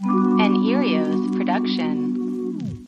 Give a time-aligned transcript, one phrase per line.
[0.00, 2.86] An Earios production.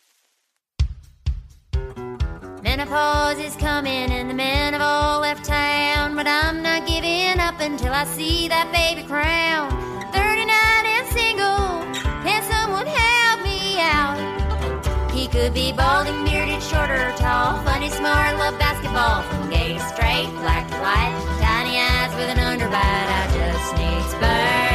[2.63, 7.59] Menopause is coming and the men have all left town, but I'm not giving up
[7.59, 9.73] until I see that baby crown.
[10.13, 10.47] 39
[10.87, 11.83] and single,
[12.23, 15.11] can someone help me out?
[15.11, 19.81] He could be balding, bearded, short or tall, funny, smart, love basketball, from gay to
[19.81, 23.11] straight, black to white, tiny eyes with an underbite.
[23.19, 24.70] I just need sperm,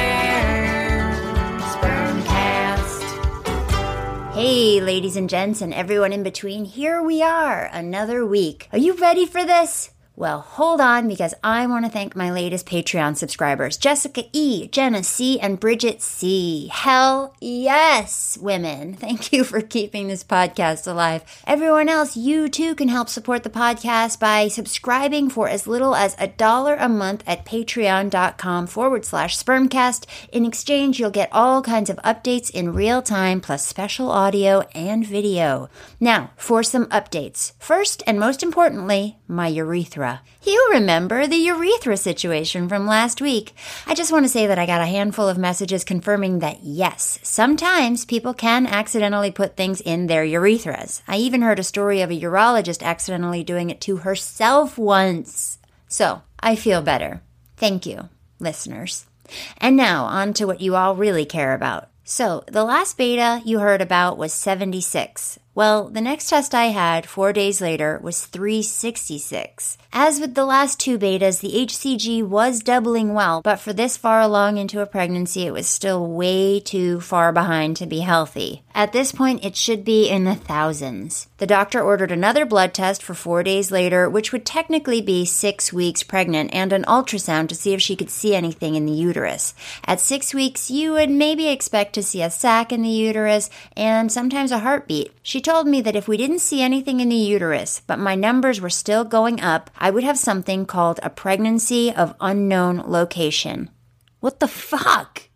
[4.35, 8.67] Hey, ladies and gents, and everyone in between, here we are, another week.
[8.73, 9.94] Are you ready for this?
[10.17, 15.03] Well, hold on because I want to thank my latest Patreon subscribers Jessica E., Jenna
[15.03, 16.69] C., and Bridget C.
[16.71, 18.93] Hell yes, women.
[19.05, 21.23] Thank you for keeping this podcast alive.
[21.45, 26.15] Everyone else, you too can help support the podcast by subscribing for as little as
[26.17, 30.05] a dollar a month at patreon.com forward slash spermcast.
[30.31, 35.05] In exchange, you'll get all kinds of updates in real time, plus special audio and
[35.05, 35.69] video.
[35.99, 37.51] Now, for some updates.
[37.59, 40.04] First, and most importantly, my urethra.
[40.43, 43.55] You remember the urethra situation from last week.
[43.87, 47.19] I just want to say that I got a handful of messages confirming that yes,
[47.23, 51.01] sometimes people can accidentally put things in their urethras.
[51.07, 55.57] I even heard a story of a urologist accidentally doing it to herself once.
[55.87, 57.21] So, I feel better.
[57.57, 59.05] Thank you, listeners.
[59.57, 61.89] And now, on to what you all really care about.
[62.03, 65.39] So, the last beta you heard about was 76.
[65.55, 69.77] Well, the next test I had four days later was 366.
[69.93, 74.19] As with the last two betas, the HCG was doubling well, but for this far
[74.19, 78.63] along into a pregnancy, it was still way too far behind to be healthy.
[78.73, 81.27] At this point, it should be in the thousands.
[81.37, 85.71] The doctor ordered another blood test for four days later, which would technically be six
[85.71, 89.53] weeks pregnant, and an ultrasound to see if she could see anything in the uterus.
[89.85, 94.11] At six weeks, you would maybe expect to see a sac in the uterus and
[94.11, 95.13] sometimes a heartbeat.
[95.23, 98.59] She told me that if we didn't see anything in the uterus, but my numbers
[98.59, 103.69] were still going up, I would have something called a pregnancy of unknown location.
[104.21, 105.29] What the fuck?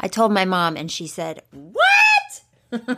[0.00, 2.42] I told my mom, and she said, What?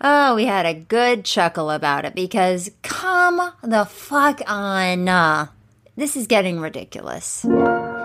[0.00, 5.48] oh, we had a good chuckle about it because come the fuck on.
[5.96, 7.42] This is getting ridiculous.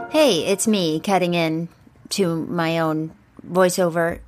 [0.10, 1.70] Hey, it's me cutting in
[2.10, 3.12] to my own
[3.48, 4.22] voiceover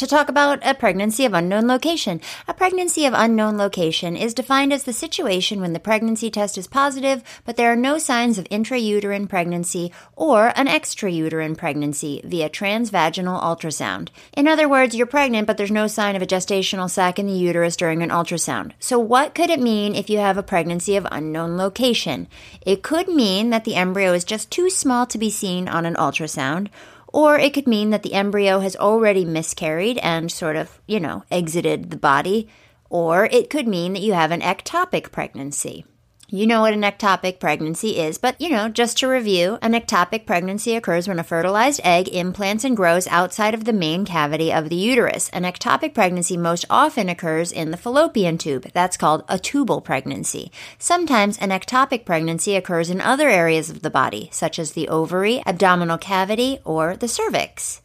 [0.00, 2.22] to talk about a pregnancy of unknown location.
[2.48, 6.66] A pregnancy of unknown location is defined as the situation when the pregnancy test is
[6.66, 13.42] positive, but there are no signs of intrauterine pregnancy or an extrauterine pregnancy via transvaginal
[13.42, 14.08] ultrasound.
[14.34, 17.34] In other words, you're pregnant, but there's no sign of a gestational sac in the
[17.34, 18.72] uterus during an ultrasound.
[18.80, 22.26] So, what could it mean if you have a pregnancy of unknown location?
[22.62, 25.96] It could mean that the embryo is just too small to be seen on an
[25.96, 26.68] ultrasound
[27.12, 31.24] or it could mean that the embryo has already miscarried and sort of, you know,
[31.30, 32.48] exited the body.
[32.88, 35.84] Or it could mean that you have an ectopic pregnancy.
[36.32, 40.26] You know what an ectopic pregnancy is, but you know, just to review, an ectopic
[40.26, 44.68] pregnancy occurs when a fertilized egg implants and grows outside of the main cavity of
[44.68, 45.28] the uterus.
[45.30, 48.70] An ectopic pregnancy most often occurs in the fallopian tube.
[48.72, 50.52] That's called a tubal pregnancy.
[50.78, 55.42] Sometimes an ectopic pregnancy occurs in other areas of the body, such as the ovary,
[55.46, 57.80] abdominal cavity, or the cervix.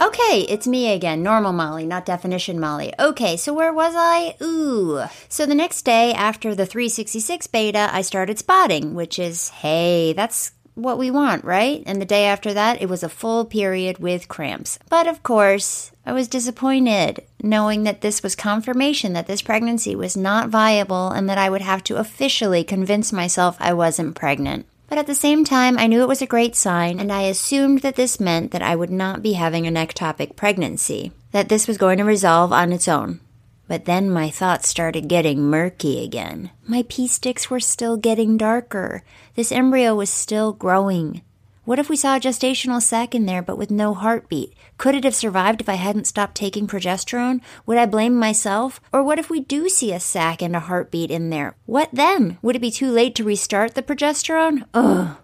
[0.00, 2.92] Okay, it's me again, normal Molly, not definition Molly.
[3.00, 4.36] Okay, so where was I?
[4.40, 5.02] Ooh.
[5.28, 10.52] So the next day after the 366 beta, I started spotting, which is, hey, that's
[10.74, 11.82] what we want, right?
[11.84, 14.78] And the day after that, it was a full period with cramps.
[14.88, 20.16] But of course, I was disappointed knowing that this was confirmation that this pregnancy was
[20.16, 24.66] not viable and that I would have to officially convince myself I wasn't pregnant.
[24.88, 27.80] But at the same time, I knew it was a great sign, and I assumed
[27.80, 31.76] that this meant that I would not be having an ectopic pregnancy, that this was
[31.76, 33.20] going to resolve on its own.
[33.68, 36.50] But then my thoughts started getting murky again.
[36.66, 39.04] My pee sticks were still getting darker.
[39.34, 41.20] This embryo was still growing.
[41.68, 44.54] What if we saw a gestational sac in there but with no heartbeat?
[44.78, 47.42] Could it have survived if I hadn't stopped taking progesterone?
[47.66, 48.80] Would I blame myself?
[48.90, 51.56] Or what if we do see a sac and a heartbeat in there?
[51.66, 52.38] What then?
[52.40, 54.64] Would it be too late to restart the progesterone?
[54.72, 55.18] Ugh.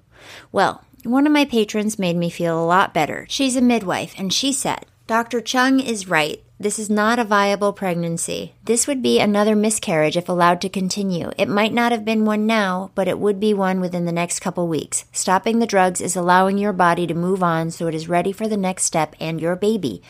[0.52, 3.24] Well, One of my patrons made me feel a lot better.
[3.30, 5.40] She's a midwife, and she said, Dr.
[5.40, 6.43] Chung is right.
[6.58, 8.54] This is not a viable pregnancy.
[8.64, 11.32] This would be another miscarriage if allowed to continue.
[11.36, 14.38] It might not have been one now, but it would be one within the next
[14.38, 15.04] couple weeks.
[15.10, 18.46] Stopping the drugs is allowing your body to move on so it is ready for
[18.46, 20.00] the next step and your baby.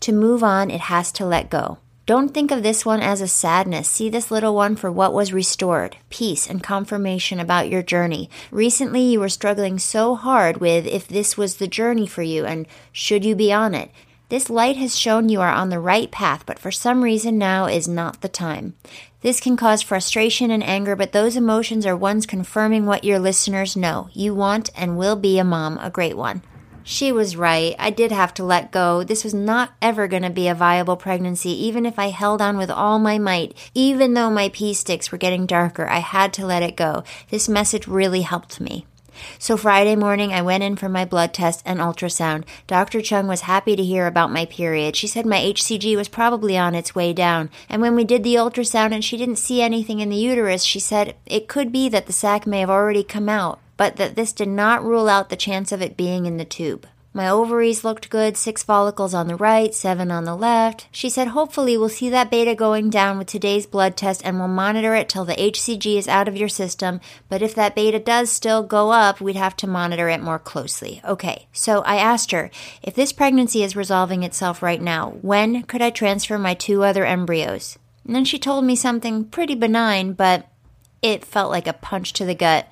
[0.00, 1.78] To move on, it has to let go.
[2.04, 3.88] Don't think of this one as a sadness.
[3.88, 8.28] See this little one for what was restored peace and confirmation about your journey.
[8.50, 12.66] Recently, you were struggling so hard with if this was the journey for you and
[12.92, 13.90] should you be on it.
[14.28, 17.64] This light has shown you are on the right path, but for some reason now
[17.64, 18.74] is not the time.
[19.22, 23.74] This can cause frustration and anger, but those emotions are ones confirming what your listeners
[23.74, 24.10] know.
[24.12, 26.42] You want and will be a mom, a great one.
[26.84, 27.74] She was right.
[27.78, 29.02] I did have to let go.
[29.02, 32.58] This was not ever going to be a viable pregnancy, even if I held on
[32.58, 33.56] with all my might.
[33.74, 37.02] Even though my pee sticks were getting darker, I had to let it go.
[37.30, 38.86] This message really helped me.
[39.38, 42.44] So Friday morning, I went in for my blood test and ultrasound.
[42.66, 43.00] Dr.
[43.00, 44.96] Chung was happy to hear about my period.
[44.96, 47.50] She said my HCG was probably on its way down.
[47.68, 50.80] And when we did the ultrasound and she didn't see anything in the uterus, she
[50.80, 54.32] said it could be that the sac may have already come out, but that this
[54.32, 56.86] did not rule out the chance of it being in the tube.
[57.14, 60.88] My ovaries looked good, six follicles on the right, seven on the left.
[60.92, 64.48] She said, hopefully, we'll see that beta going down with today's blood test and we'll
[64.48, 67.00] monitor it till the HCG is out of your system.
[67.28, 71.00] But if that beta does still go up, we'd have to monitor it more closely.
[71.04, 72.50] Okay, so I asked her,
[72.82, 77.06] if this pregnancy is resolving itself right now, when could I transfer my two other
[77.06, 77.78] embryos?
[78.04, 80.46] And then she told me something pretty benign, but
[81.02, 82.68] it felt like a punch to the gut.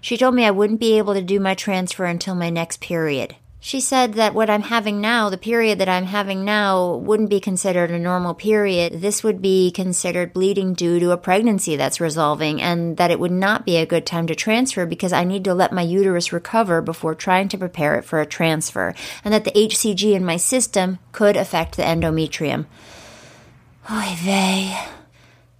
[0.00, 3.36] She told me I wouldn't be able to do my transfer until my next period.
[3.66, 7.40] She said that what I'm having now, the period that I'm having now, wouldn't be
[7.40, 9.00] considered a normal period.
[9.00, 13.32] This would be considered bleeding due to a pregnancy that's resolving, and that it would
[13.32, 16.80] not be a good time to transfer because I need to let my uterus recover
[16.80, 21.00] before trying to prepare it for a transfer, and that the HCG in my system
[21.10, 22.66] could affect the endometrium.
[23.90, 24.78] Oy vey.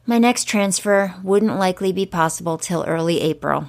[0.06, 3.68] My next transfer wouldn't likely be possible till early April.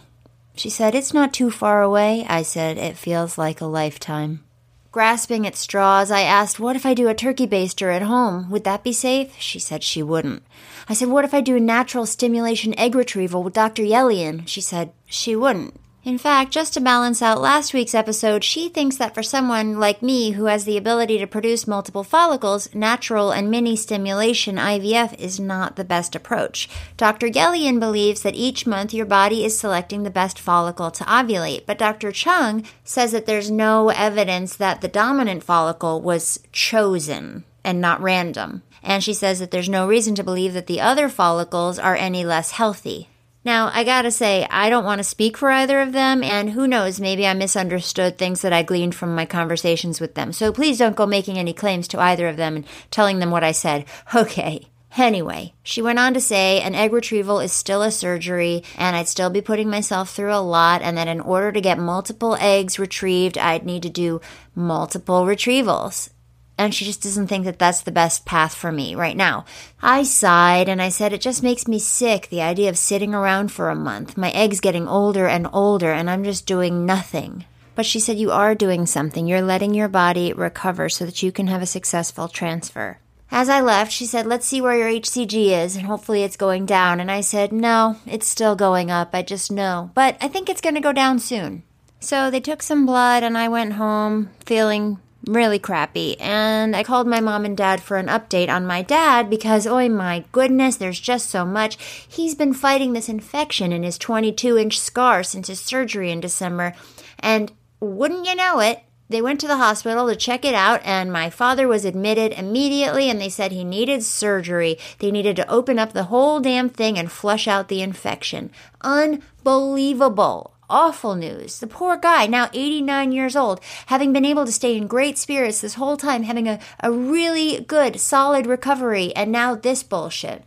[0.57, 2.25] She said, It's not too far away.
[2.27, 4.43] I said, It feels like a lifetime.
[4.91, 8.49] Grasping at straws, I asked, What if I do a turkey baster at home?
[8.49, 9.35] Would that be safe?
[9.37, 10.43] She said she wouldn't.
[10.89, 13.83] I said, What if I do a natural stimulation egg retrieval with Dr.
[13.83, 14.47] Yelian?
[14.47, 15.79] She said she wouldn't.
[16.07, 20.01] In fact, just to balance out last week's episode, she thinks that for someone like
[20.01, 25.37] me who has the ability to produce multiple follicles, natural and mini stimulation IVF is
[25.37, 26.69] not the best approach.
[26.95, 27.27] Dr.
[27.27, 31.77] Yelian believes that each month your body is selecting the best follicle to ovulate, but
[31.77, 32.13] Dr.
[32.13, 38.63] Chung says that there's no evidence that the dominant follicle was chosen and not random.
[38.81, 42.23] And she says that there's no reason to believe that the other follicles are any
[42.23, 43.09] less healthy.
[43.47, 46.67] Now, I gotta say, I don't want to speak for either of them, and who
[46.67, 50.33] knows, maybe I misunderstood things that I gleaned from my conversations with them.
[50.33, 53.45] So please don't go making any claims to either of them and telling them what
[53.45, 53.85] I said.
[54.13, 54.67] Okay.
[54.97, 59.07] Anyway, she went on to say an egg retrieval is still a surgery and I'd
[59.07, 62.77] still be putting myself through a lot, and that in order to get multiple eggs
[62.77, 64.19] retrieved, I'd need to do
[64.55, 66.09] multiple retrievals
[66.57, 69.45] and she just doesn't think that that's the best path for me right now.
[69.81, 73.51] I sighed and I said, It just makes me sick, the idea of sitting around
[73.51, 74.17] for a month.
[74.17, 77.45] My egg's getting older and older, and I'm just doing nothing.
[77.75, 79.27] But she said, You are doing something.
[79.27, 82.97] You're letting your body recover so that you can have a successful transfer.
[83.29, 86.65] As I left, she said, Let's see where your HCG is, and hopefully it's going
[86.65, 86.99] down.
[86.99, 89.11] And I said, No, it's still going up.
[89.13, 89.91] I just know.
[89.93, 91.61] But I think it's going to go down soon.
[91.99, 96.19] So they took some blood, and I went home feeling really crappy.
[96.19, 99.87] And I called my mom and dad for an update on my dad because, oh
[99.89, 101.77] my goodness, there's just so much.
[102.07, 106.73] He's been fighting this infection in his 22 inch scar since his surgery in December.
[107.19, 111.13] And wouldn't you know it, they went to the hospital to check it out, and
[111.13, 114.77] my father was admitted immediately, and they said he needed surgery.
[114.99, 118.51] They needed to open up the whole damn thing and flush out the infection.
[118.81, 121.59] Unbelievable awful news.
[121.59, 125.61] The poor guy, now 89 years old, having been able to stay in great spirits
[125.61, 130.43] this whole time, having a, a really good, solid recovery, and now this bullshit.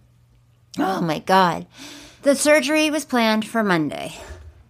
[0.78, 1.66] Oh my God.
[2.22, 4.16] The surgery was planned for Monday.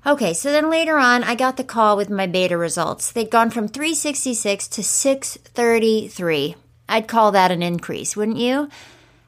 [0.07, 3.12] Okay, so then later on, I got the call with my beta results.
[3.12, 6.57] They'd gone from 366 to 633.
[6.88, 8.69] I'd call that an increase, wouldn't you?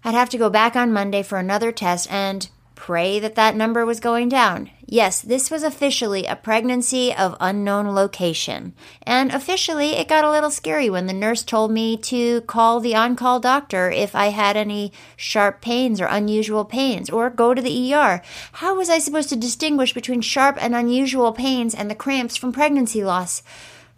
[0.02, 2.48] I'd have to go back on Monday for another test, and
[2.82, 4.68] pray that that number was going down.
[4.84, 8.74] Yes, this was officially a pregnancy of unknown location.
[9.04, 12.96] And officially, it got a little scary when the nurse told me to call the
[12.96, 17.62] on call doctor if I had any sharp pains or unusual pains, or go to
[17.62, 18.20] the ER.
[18.54, 22.52] How was I supposed to distinguish between sharp and unusual pains and the cramps from
[22.52, 23.44] pregnancy loss?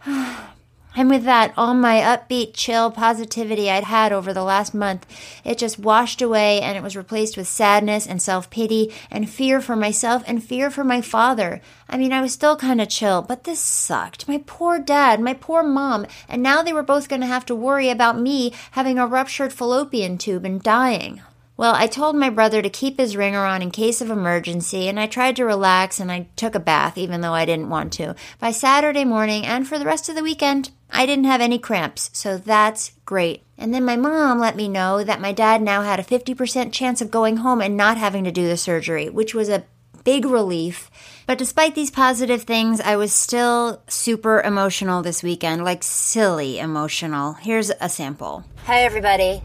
[0.96, 5.06] And with that, all my upbeat, chill positivity I'd had over the last month,
[5.44, 9.60] it just washed away and it was replaced with sadness and self pity and fear
[9.60, 11.60] for myself and fear for my father.
[11.88, 14.28] I mean, I was still kind of chill, but this sucked.
[14.28, 17.56] My poor dad, my poor mom, and now they were both going to have to
[17.56, 21.20] worry about me having a ruptured fallopian tube and dying.
[21.56, 24.98] Well, I told my brother to keep his ringer on in case of emergency, and
[24.98, 28.16] I tried to relax and I took a bath even though I didn't want to.
[28.40, 32.08] By Saturday morning and for the rest of the weekend, I didn't have any cramps,
[32.12, 33.42] so that's great.
[33.58, 37.00] And then my mom let me know that my dad now had a 50% chance
[37.00, 39.64] of going home and not having to do the surgery, which was a
[40.04, 40.90] big relief.
[41.26, 47.32] But despite these positive things, I was still super emotional this weekend, like silly emotional.
[47.32, 48.44] Here's a sample.
[48.66, 49.42] Hi, everybody.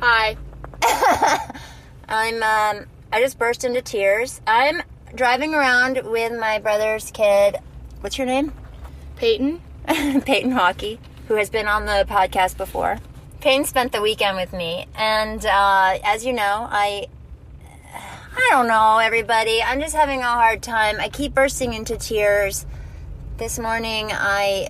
[0.00, 0.36] Hi.
[2.08, 4.40] I'm um I just burst into tears.
[4.46, 4.82] I'm
[5.14, 7.58] driving around with my brother's kid.
[8.00, 8.52] What's your name?
[9.16, 9.60] Peyton?
[10.24, 12.98] Peyton Hockey, who has been on the podcast before.
[13.40, 17.08] Peyton spent the weekend with me, and uh, as you know, I
[17.92, 19.60] I don't know, everybody.
[19.62, 21.00] I'm just having a hard time.
[21.00, 22.66] I keep bursting into tears.
[23.38, 24.68] This morning, I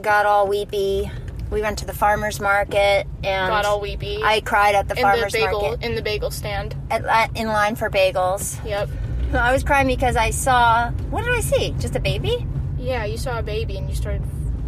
[0.00, 1.10] got all weepy.
[1.50, 4.22] We went to the farmers market, and Got all weepy.
[4.22, 6.76] I cried at the in the farmers bagel market in the bagel stand.
[6.90, 8.64] at, in line for bagels.
[8.64, 8.88] Yep.
[9.34, 10.90] I was crying because I saw.
[11.10, 11.74] What did I see?
[11.80, 12.46] Just a baby?
[12.78, 14.22] Yeah, you saw a baby and you started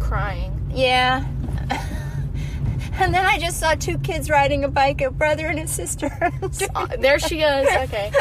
[0.05, 0.69] crying.
[0.71, 1.25] Yeah.
[2.93, 6.09] and then I just saw two kids riding a bike, a brother and a sister.
[6.99, 7.67] There she is.
[7.85, 8.11] Okay.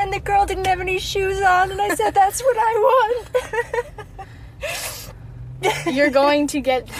[0.00, 3.24] and the girl didn't have any shoes on, and I said, "That's what I want."
[5.86, 6.90] You're going to get.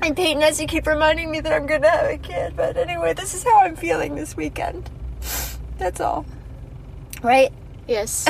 [0.00, 2.56] and Peyton has to keep reminding me that I'm gonna have a kid.
[2.56, 4.88] But anyway, this is how I'm feeling this weekend.
[5.76, 6.24] That's all.
[7.22, 7.52] Right?
[7.86, 8.26] Yes.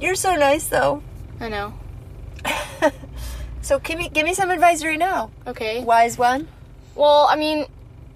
[0.00, 1.02] You're so nice, though.
[1.40, 1.74] I know.
[3.62, 5.30] So give me give me some advice right now.
[5.46, 5.84] Okay.
[5.84, 6.48] Wise one.
[6.94, 7.66] Well, I mean,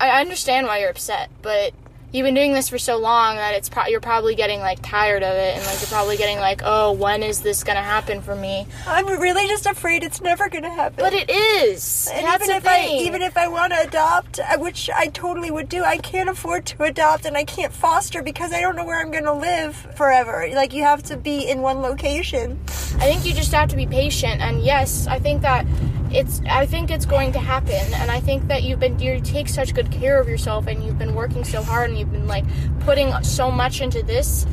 [0.00, 1.73] I understand why you're upset, but
[2.14, 5.25] you've been doing this for so long that it's pro- you're probably getting like tired
[5.25, 8.37] of it, and like you're probably getting like, oh, when is this gonna happen for
[8.37, 8.66] me?
[8.87, 10.97] I'm really just afraid it's never gonna happen.
[10.99, 12.09] But it is.
[12.14, 15.50] And That's even if I even if I want to adopt, uh, which I totally
[15.50, 18.85] would do, I can't afford to adopt and I can't foster because I don't know
[18.85, 20.49] where I'm going to live forever.
[20.54, 22.61] Like you have to be in one location.
[22.68, 25.66] I think you just have to be patient and yes, I think that
[26.14, 29.49] it's I think it's going to happen and I think that you've been you take
[29.49, 32.44] such good care of yourself and you've been working so hard and you've been like
[32.80, 34.47] putting so much into this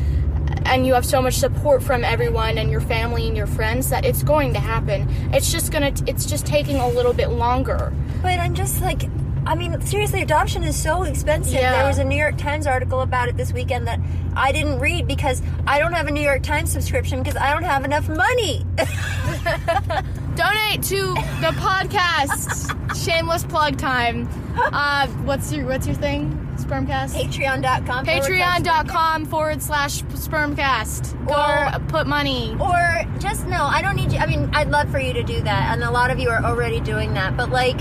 [0.66, 4.06] and you have so much support from everyone and your family and your friends that
[4.06, 5.08] it's going to happen.
[5.34, 7.94] It's just going to it's just taking a little bit longer.
[8.22, 9.04] But I'm just like
[9.44, 11.56] I mean, seriously, adoption is so expensive.
[11.56, 11.78] Yeah.
[11.78, 14.00] There was a New York Times article about it this weekend that
[14.36, 17.64] I didn't read because I don't have a New York Times subscription because I don't
[17.64, 18.66] have enough money.
[20.36, 22.68] Donate to the podcast.
[23.06, 24.28] Shameless plug time.
[24.56, 26.38] Uh, what's your what's your thing?
[26.58, 27.16] Spermcast.
[27.16, 28.06] Patreon.com.
[28.06, 31.26] Patreon.com forward slash spermcast.
[31.28, 32.56] Go Or- put money.
[32.60, 34.20] Or just no, I don't need you.
[34.20, 36.44] I mean, I'd love for you to do that, and a lot of you are
[36.44, 37.36] already doing that.
[37.36, 37.80] But like,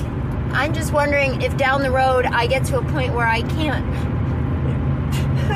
[0.52, 3.84] I'm just wondering if down the road I get to a point where I can't.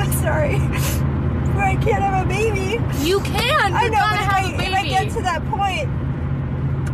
[0.21, 2.81] Sorry, where I can't have a baby.
[3.05, 3.71] You can.
[3.71, 4.63] You're I know, but if have I, a baby.
[4.65, 6.04] if I get to that point.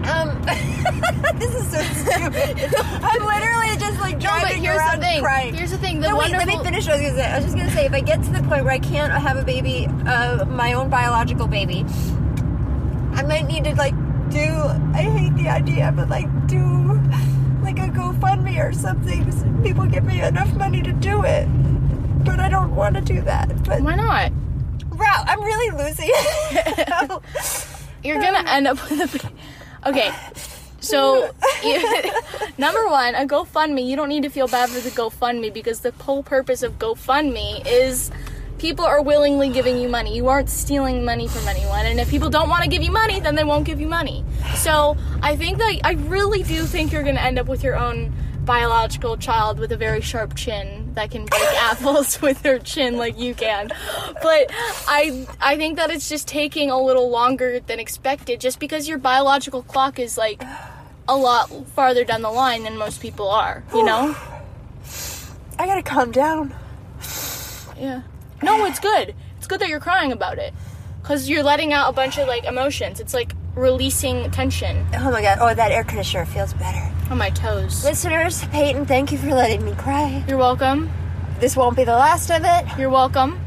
[0.04, 0.42] Um,
[1.40, 2.74] this is so stupid.
[3.04, 5.54] I'm literally just like no, but driving here's around crying.
[5.54, 6.00] Here's the thing.
[6.00, 6.48] The no, wait, wonderful.
[6.48, 7.32] let me finish what I was gonna say.
[7.32, 9.38] I was just gonna say, if I get to the point where I can't have
[9.38, 11.86] a baby, uh, my own biological baby,
[13.14, 13.94] I might need to like
[14.30, 14.48] do.
[14.94, 16.94] I hate the idea, but like do
[17.62, 19.32] like a GoFundMe or something.
[19.32, 21.46] So people give me enough money to do it,
[22.26, 23.64] but I don't want to do that.
[23.64, 24.32] But Why not?
[24.92, 26.10] wow, I'm really losing.
[28.04, 29.32] You're gonna end up with a.
[29.86, 30.12] Okay,
[30.80, 31.32] so
[32.58, 33.86] number one, a GoFundMe.
[33.86, 37.66] You don't need to feel bad for the GoFundMe because the whole purpose of GoFundMe
[37.66, 38.12] is
[38.60, 40.16] people are willingly giving you money.
[40.16, 43.20] You aren't stealing money from anyone, and if people don't want to give you money,
[43.20, 44.24] then they won't give you money.
[44.56, 48.14] So I think that I really do think you're gonna end up with your own
[48.46, 53.18] biological child with a very sharp chin that can break apples with her chin like
[53.18, 53.70] you can.
[54.22, 54.52] But
[54.88, 58.98] I I think that it's just taking a little longer than expected just because your
[58.98, 60.44] biological clock is like
[61.08, 64.16] a lot farther down the line than most people are, you know?
[65.60, 66.54] I gotta calm down.
[67.78, 68.02] Yeah.
[68.44, 69.16] No, it's good.
[69.38, 70.54] It's good that you're crying about it.
[71.02, 73.00] Because you're letting out a bunch of like emotions.
[73.00, 75.38] It's like releasing tension Oh my god.
[75.42, 76.82] Oh, that air conditioner feels better.
[77.12, 77.84] on my toes.
[77.84, 80.24] Listeners, Peyton, thank you for letting me cry.
[80.28, 80.90] You're welcome.
[81.40, 82.66] This won't be the last of it.
[82.78, 83.40] You're welcome.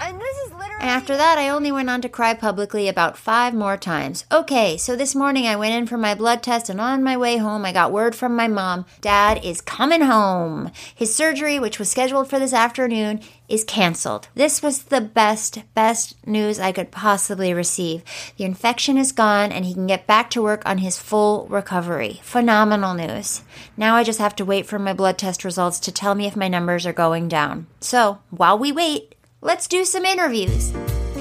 [0.00, 0.47] And this is.
[0.80, 4.24] After that, I only went on to cry publicly about five more times.
[4.30, 7.36] Okay, so this morning I went in for my blood test, and on my way
[7.36, 10.70] home, I got word from my mom Dad is coming home.
[10.94, 14.28] His surgery, which was scheduled for this afternoon, is canceled.
[14.34, 18.04] This was the best, best news I could possibly receive.
[18.36, 22.20] The infection is gone, and he can get back to work on his full recovery.
[22.22, 23.42] Phenomenal news.
[23.76, 26.36] Now I just have to wait for my blood test results to tell me if
[26.36, 27.66] my numbers are going down.
[27.80, 30.72] So, while we wait, Let's do some interviews.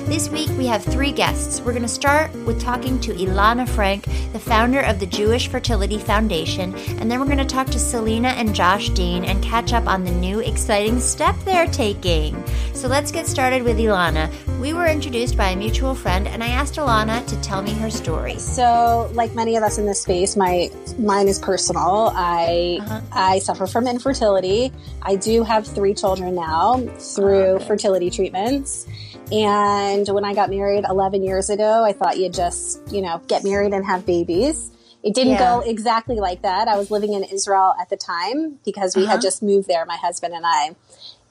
[0.07, 1.59] This week we have three guests.
[1.59, 5.97] We're going to start with talking to Elana Frank, the founder of the Jewish Fertility
[5.99, 9.85] Foundation, and then we're going to talk to Selena and Josh Dean and catch up
[9.85, 12.41] on the new exciting step they're taking.
[12.73, 14.31] So let's get started with Elana.
[14.61, 17.89] We were introduced by a mutual friend, and I asked Elana to tell me her
[17.89, 18.39] story.
[18.39, 22.13] So, like many of us in this space, my mine is personal.
[22.15, 23.01] I Uh-huh.
[23.11, 24.71] I suffer from infertility.
[25.01, 28.87] I do have three children now through fertility treatments.
[29.31, 33.43] And when I got married 11 years ago, I thought you'd just, you know, get
[33.43, 34.71] married and have babies.
[35.03, 35.39] It didn't Yeah.
[35.39, 36.67] go exactly like that.
[36.67, 39.13] I was living in Israel at the time because we Uh-huh.
[39.13, 40.75] had just moved there, my husband and I.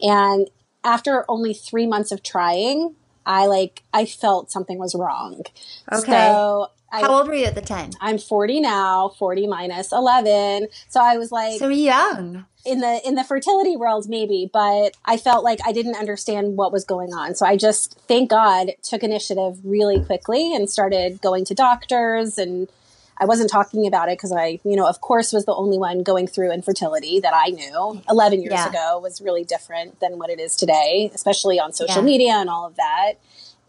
[0.00, 0.48] And
[0.84, 5.40] after only three months of trying, I like, I felt something was wrong.
[5.92, 6.28] Okay.
[6.28, 7.90] So I, How old were you at the time?
[8.00, 10.68] I'm 40 now, 40 minus 11.
[10.88, 12.44] So I was like So young.
[12.66, 16.72] In the in the fertility world maybe, but I felt like I didn't understand what
[16.72, 17.34] was going on.
[17.34, 22.68] So I just thank God took initiative really quickly and started going to doctors and
[23.18, 26.02] I wasn't talking about it because I, you know, of course was the only one
[26.02, 28.68] going through infertility that I knew 11 years Yeah.
[28.68, 32.06] ago was really different than what it is today, especially on social Yeah.
[32.06, 33.14] media and all of that.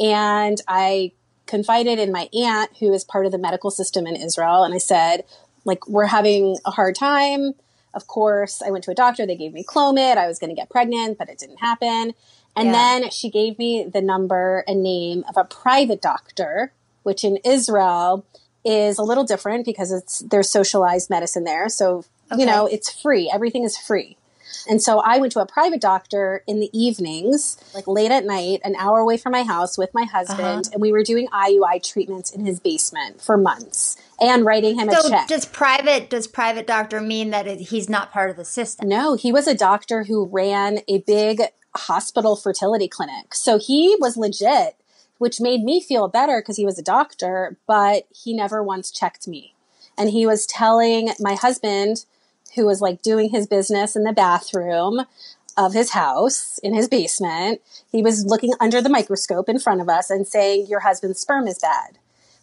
[0.02, 1.14] And I
[1.46, 4.80] confided in my aunt, who is part of the medical system in Israel, and I
[4.80, 5.24] said,
[5.64, 7.54] like, we're having a hard time.
[7.98, 9.26] Of course, I went to a doctor.
[9.26, 10.18] They gave me Clomid.
[10.18, 12.14] I was going to get pregnant, but it didn't happen.
[12.56, 12.72] And Yeah.
[12.72, 18.24] then she gave me the number and name of a private doctor, which in Israel
[18.64, 21.70] is a little different because it's there's socialized medicine there.
[21.70, 22.42] So, Okay.
[22.42, 23.32] you know, it's free.
[23.34, 24.18] Everything is free.
[24.70, 28.60] And so I went to a private doctor in the evenings, like late at night,
[28.64, 30.70] an hour away from my house with my husband, uh-huh.
[30.74, 34.94] and we were doing IUI treatments in his basement for months and writing him a
[34.94, 35.28] So check.
[35.28, 38.90] does private does private doctor mean that it, he's not part of the system?
[38.90, 41.42] No, he was a doctor who ran a big
[41.76, 43.34] hospital fertility clinic.
[43.34, 44.76] So he was legit,
[45.18, 49.28] which made me feel better because he was a doctor, but he never once checked
[49.28, 49.54] me.
[49.98, 52.06] And he was telling my husband,
[52.56, 55.02] who was like doing his business in the bathroom
[55.58, 59.90] of his house in his basement, he was looking under the microscope in front of
[59.90, 61.98] us and saying, Your husband's sperm is bad,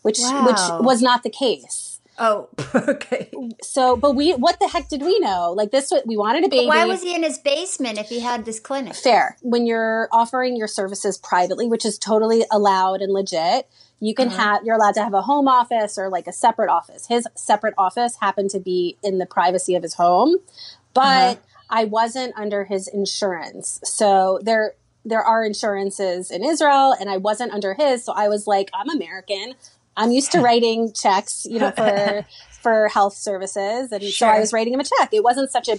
[0.05, 0.47] which, Wow.
[0.47, 2.01] which was not the case.
[2.19, 3.31] Oh, okay.
[3.61, 5.53] So, but we, what the heck did we know?
[5.53, 6.67] Like this, we wanted a baby.
[6.67, 8.95] Why was he in his basement if he had this clinic?
[8.95, 13.69] fair when you're offering your services privately which is totally allowed and legit
[14.01, 14.37] you can uh-huh.
[14.37, 17.75] have you're allowed to have a home office or like a separate office his separate
[17.79, 21.35] office happened to be in the privacy of his home uh-huh.
[21.35, 27.17] but i wasn't under his insurance so there there are insurances in israel and i
[27.17, 29.55] wasn't under his so i was like i'm american
[29.97, 32.25] i'm used to writing checks you know for
[32.63, 35.79] for health services and so i was writing him a check it wasn't such a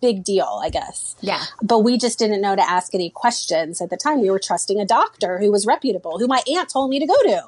[0.00, 1.42] big deal i guess Yeah.
[1.62, 4.20] but we just didn't know to ask any questions at the time.
[4.20, 7.20] We were trusting a doctor who was reputable, who my aunt told me to go
[7.24, 7.42] to.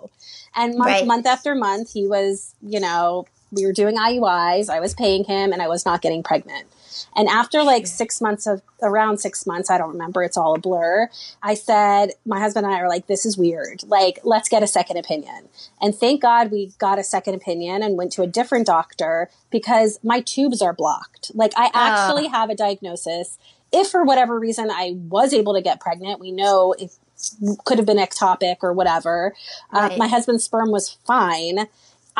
[0.56, 1.06] And month, Right.
[1.06, 4.68] month after month, he was, you know, we were doing IUIs.
[4.68, 6.66] I was paying him and I was not getting pregnant.
[7.14, 10.58] And after like six months of around six months, I don't remember, it's all a
[10.58, 11.08] blur.
[11.42, 13.82] I said, my husband and I are like, this is weird.
[13.84, 15.48] Like, let's get a second opinion.
[15.80, 19.98] And thank God we got a second opinion and went to a different doctor because
[20.02, 21.30] my tubes are blocked.
[21.34, 23.38] Like, I actually have a diagnosis.
[23.72, 26.90] If for whatever reason I was able to get pregnant, we know it
[27.64, 29.34] could have been ectopic or whatever.
[29.72, 31.68] Uh, my husband's sperm was fine.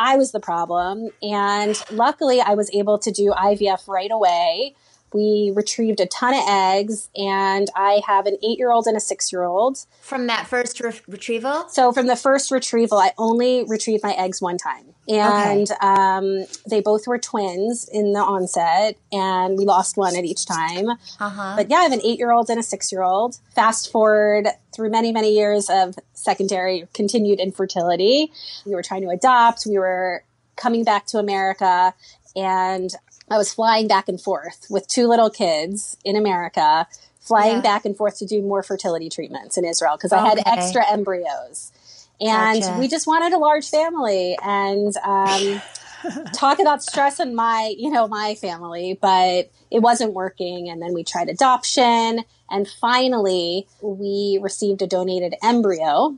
[0.01, 1.09] I was the problem.
[1.21, 4.75] And luckily, I was able to do IVF right away.
[5.13, 8.99] We retrieved a ton of eggs, and I have an eight year old and a
[8.99, 9.79] six year old.
[10.01, 11.67] From that first re- retrieval?
[11.69, 14.85] So, from the first retrieval, I only retrieved my eggs one time.
[15.07, 20.45] And um, they both were twins in the onset, and we lost one at each
[20.45, 20.89] time.
[20.89, 21.53] Uh-huh.
[21.57, 23.37] But yeah, I have an eight year old and a six year old.
[23.53, 28.31] Fast forward through many, many years of secondary continued infertility.
[28.65, 30.23] We were trying to adopt, we were
[30.55, 31.93] coming back to America,
[32.35, 32.93] and
[33.31, 36.85] I was flying back and forth with two little kids in America
[37.21, 37.61] flying Yeah.
[37.61, 41.71] back and forth to do more fertility treatments in Israel because I had extra embryos.
[42.19, 42.77] And Gotcha.
[42.79, 45.61] we just wanted a large family and um,
[46.33, 50.69] talk about stress in my, you know, my family, but it wasn't working.
[50.69, 52.25] And then we tried adoption.
[52.49, 56.17] And finally, we received a donated embryo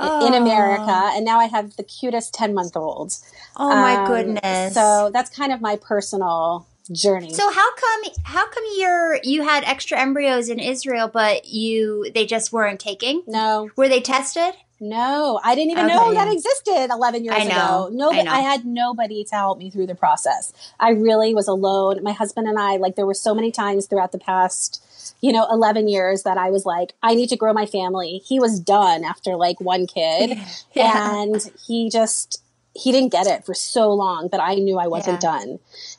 [0.00, 1.10] in America.
[1.14, 3.14] And now I have the cutest 10 month old.
[3.56, 4.74] Oh my Um, goodness.
[4.74, 7.32] So that's kind of my personal journey.
[7.32, 12.26] So how come how come you're you had extra embryos in Israel but you they
[12.26, 13.22] just weren't taking?
[13.26, 14.54] no, Were they tested?
[14.78, 15.94] no, I didn't even Okay.
[15.94, 17.88] know that existed 11 years ago.
[17.90, 18.26] No, I.
[18.28, 20.52] I had nobody to help me through the process.
[20.78, 22.02] I really was alone.
[22.02, 24.84] My husband and I, like, there were so many times throughout the past,
[25.20, 28.18] you know, 11 years that I was like, I need to grow my family.
[28.24, 30.38] He was done after like one kid
[30.74, 31.22] Yeah.
[31.22, 32.42] and he just,
[32.74, 35.30] he didn't get it for so long, but I knew I wasn't Yeah.
[35.32, 35.58] done.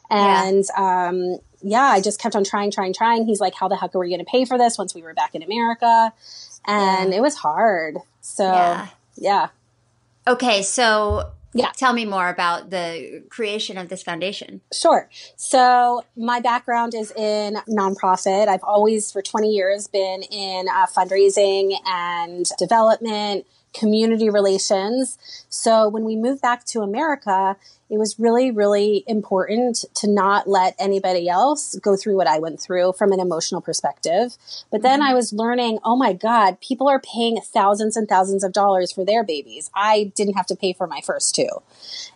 [0.09, 3.25] And, um, yeah, I just kept on trying, trying, trying.
[3.25, 5.13] He's like, how the heck are we going to pay for this once we were
[5.13, 6.13] back in America?
[6.65, 7.97] And it was hard.
[8.21, 8.87] So, Yeah.
[9.15, 9.47] yeah.
[10.27, 11.71] Okay, so Yeah.
[11.75, 14.61] tell me more about the creation of this foundation.
[14.73, 15.09] Sure.
[15.35, 18.47] So my background is in nonprofit.
[18.47, 25.17] I've always, for 20 years, been in uh, fundraising and development, community relations.
[25.49, 27.57] So when we moved back to America,
[27.89, 32.59] it was really, really important to not let anybody else go through what I went
[32.59, 34.35] through from an emotional perspective.
[34.71, 38.51] But then I was learning, oh my God, people are paying thousands and thousands of
[38.51, 39.69] dollars for their babies.
[39.73, 41.47] I didn't have to pay for my first two.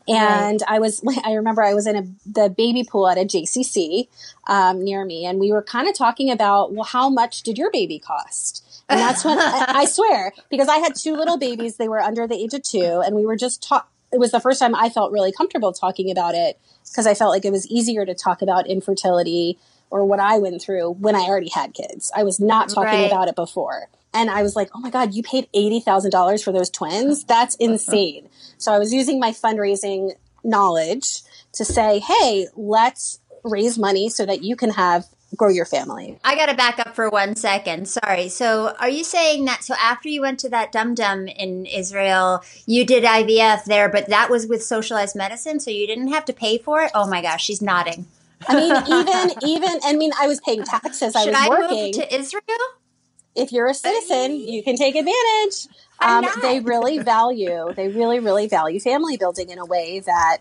[0.08, 4.10] And I was, I remember I was in a, the baby pool at a JCC
[4.48, 7.72] um, near me, and we were kind of talking about, well, how much did your
[7.72, 8.68] baby cost?
[8.92, 12.28] And that's when I, I swear, because I had two little babies, they were under
[12.28, 13.90] the age of two, and we were just talk.
[14.14, 17.32] It was the first time I felt really comfortable talking about it because I felt
[17.32, 19.58] like it was easier to talk about infertility
[19.90, 22.12] or what I went through when I already had kids.
[22.16, 23.12] I was not talking Right.
[23.12, 23.90] about it before.
[24.14, 27.24] And I was like, oh my God, you paid $80,000 for those twins?
[27.24, 27.72] That's uh-huh.
[27.72, 28.30] insane.
[28.58, 31.22] So I was using my fundraising knowledge
[31.54, 36.20] to say, hey, let's raise money so that you can have grow your family.
[36.24, 37.88] I got to back up for one second.
[37.88, 38.30] Sorry.
[38.30, 39.64] So, are you saying that?
[39.64, 44.08] So, after you went to that dum dum in Israel, you did IVF there, but
[44.08, 46.92] that was with socialized medicine, so you didn't have to pay for it?
[46.94, 48.06] Oh my gosh, she's nodding.
[48.48, 51.16] I mean, even, even, I mean, I was paying taxes.
[51.16, 51.84] I Should was I working.
[51.86, 52.42] move to Israel?
[53.36, 55.68] if you're a citizen, you can take advantage.
[56.00, 60.40] Um, they really value, they really, really value family building in a way that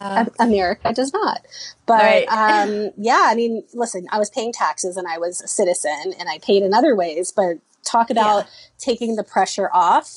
[0.00, 0.26] Wow.
[0.38, 1.40] America does not.
[1.86, 2.28] But Right.
[2.68, 6.28] um, yeah, I mean, listen, I was paying taxes and I was a citizen and
[6.28, 8.50] I paid in other ways, but talk about Yeah.
[8.78, 10.08] taking the pressure off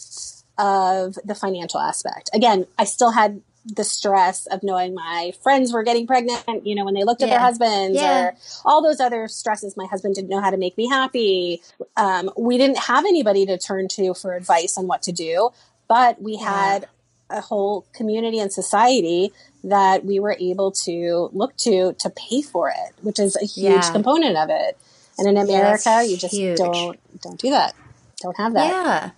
[0.57, 2.29] of the financial aspect.
[2.33, 6.85] Again, I still had the stress of knowing my friends were getting pregnant, you know,
[6.85, 8.25] when they looked at their husbands Yeah.
[8.27, 9.75] or all those other stresses.
[9.75, 11.63] My husband didn't know how to make me happy.
[11.97, 15.49] Um, we didn't have anybody to turn to for advice on what to do,
[15.87, 16.87] but we had
[17.29, 19.31] a whole community and society
[19.63, 23.73] that we were able to look to to pay for it, which is a huge
[23.83, 23.91] Yeah.
[23.91, 24.77] component of it.
[25.17, 26.57] And in America, that's you just huge.
[26.57, 27.73] don't don't do that.
[28.21, 28.67] Don't have that.
[28.69, 29.09] Yeah.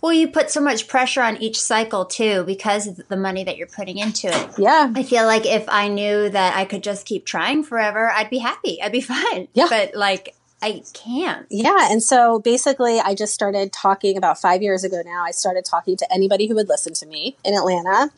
[0.00, 3.56] Well, you put so much pressure on each cycle too because of the money that
[3.56, 4.50] you're putting into it.
[4.58, 4.92] Yeah.
[4.94, 8.38] I feel like if I knew that I could just keep trying forever, I'd be
[8.38, 8.82] happy.
[8.82, 9.48] I'd be fine.
[9.54, 9.66] Yeah.
[9.70, 11.46] But like, I can't.
[11.50, 11.88] Yeah.
[11.90, 15.22] And so basically, I just started talking about five years ago now.
[15.22, 18.10] I started talking to anybody who would listen to me in Atlanta.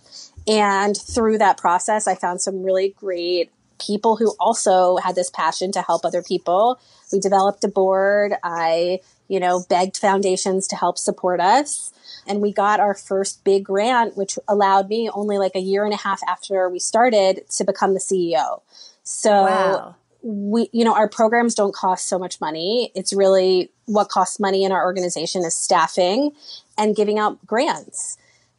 [0.46, 3.50] And through that process, I found some really great
[3.84, 6.78] people who also had this passion to help other people.
[7.12, 8.34] We developed a board.
[8.44, 11.92] I, you know, begged foundations to help support us.
[12.28, 15.92] And we got our first big grant, which allowed me only like a year and
[15.92, 18.62] a half after we started to become the CEO.
[19.02, 19.96] So Wow.
[20.28, 24.64] We you know our programs don't cost so much money it's really what costs money
[24.64, 26.32] in our organization is staffing
[26.76, 28.18] and giving out grants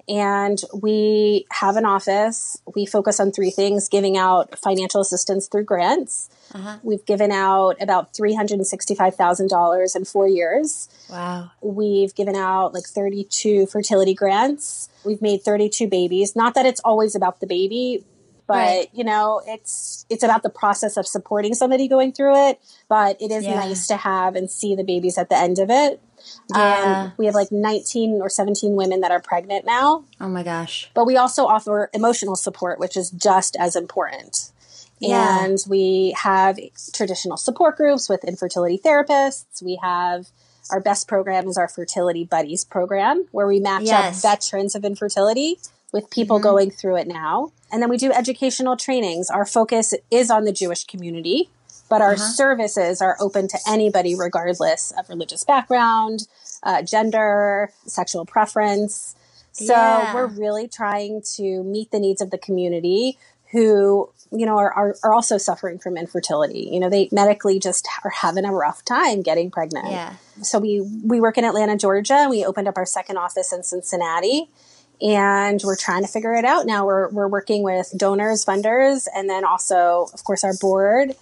[0.10, 5.66] and we have an office we focus on three things giving out financial assistance through
[5.66, 6.78] grants Uh-huh.
[6.84, 11.52] we've given out about $365000 in four years Wow.
[11.62, 14.90] We've given out like 32 fertility grants.
[15.06, 16.36] We've made 32 babies.
[16.36, 18.04] Not that it's always about the baby,
[18.48, 18.90] but Right.
[18.94, 23.32] you know, it's it's about the process of supporting somebody going through it, but it
[23.32, 23.56] is Yeah.
[23.56, 26.02] nice to have and see the babies at the end of it.
[26.50, 27.04] Yeah.
[27.06, 30.90] Um, we have like 19 or 17 women that are pregnant now, Oh my gosh.
[30.94, 34.52] but we also offer emotional support, which is just as important.
[35.00, 35.44] Yeah.
[35.46, 36.58] And we have
[36.92, 39.62] traditional support groups with infertility therapists.
[39.62, 40.28] We have
[40.72, 44.26] our best program is our Fertility Buddies program, where we match Yes.
[44.26, 45.60] up veterans of infertility
[45.94, 46.44] with people Mm-hmm.
[46.44, 47.52] going through it now.
[47.72, 49.30] And then we do educational trainings.
[49.30, 51.50] Our focus is on the Jewish community.
[51.90, 56.28] but our services are open to anybody regardless of religious background,
[56.64, 59.16] uh, gender, sexual preference.
[59.54, 60.14] So Yeah.
[60.14, 63.18] we're really trying to meet the needs of the community
[63.54, 66.68] who, you know, are, are, are also suffering from infertility.
[66.74, 69.90] You know, they medically just are having a rough time getting pregnant.
[69.90, 70.16] Yeah.
[70.42, 72.28] So we, we work in Atlanta, Georgia.
[72.30, 74.50] We opened up our second office in Cincinnati
[75.02, 76.86] and we're trying to figure it out now.
[76.86, 81.16] We're, we're working with donors, funders, and then also, of course, our board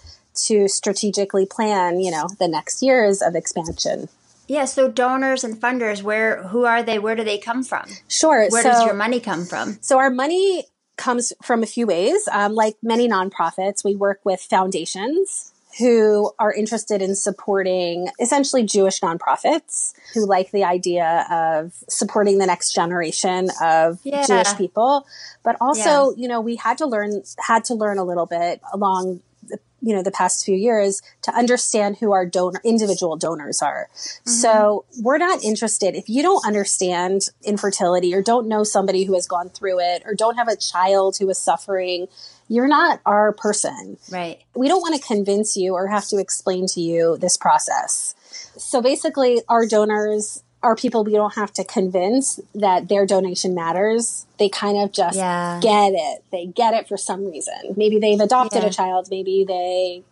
[0.46, 4.08] to strategically plan, you know, the next years of expansion.
[4.48, 6.98] Yeah, so donors and funders, where who are they?
[6.98, 7.88] Where do they come from?
[8.06, 8.48] Sure.
[8.48, 9.78] Where so, does your money come from?
[9.80, 10.64] So our money
[10.96, 12.28] comes from a few ways.
[12.30, 19.00] Um, like many nonprofits, we work with foundations who are interested in supporting essentially Jewish
[19.00, 24.26] nonprofits who like the idea of supporting the next generation of Yeah.
[24.26, 25.06] Jewish people.
[25.42, 29.20] But also, you know, we had to learn had to learn a little bit along
[29.42, 33.88] the, you know the past few years to understand who our donor individual donors are.
[33.92, 34.30] Mm-hmm.
[34.30, 39.26] So we're not interested if you don't understand infertility or don't know somebody who has
[39.26, 42.08] gone through it or don't have a child who is suffering,
[42.48, 44.40] you're not our person Right.
[44.54, 48.14] we don't want to convince you or have to explain to you this process.
[48.56, 54.26] So basically, our donors are people we don't have to convince that their donation matters.
[54.38, 55.60] They kind of just Yeah.
[55.62, 56.24] get it.
[56.32, 57.74] They get it for some reason.
[57.76, 58.68] Maybe they've adopted Yeah.
[58.68, 59.08] a child.
[59.10, 60.02] Maybe they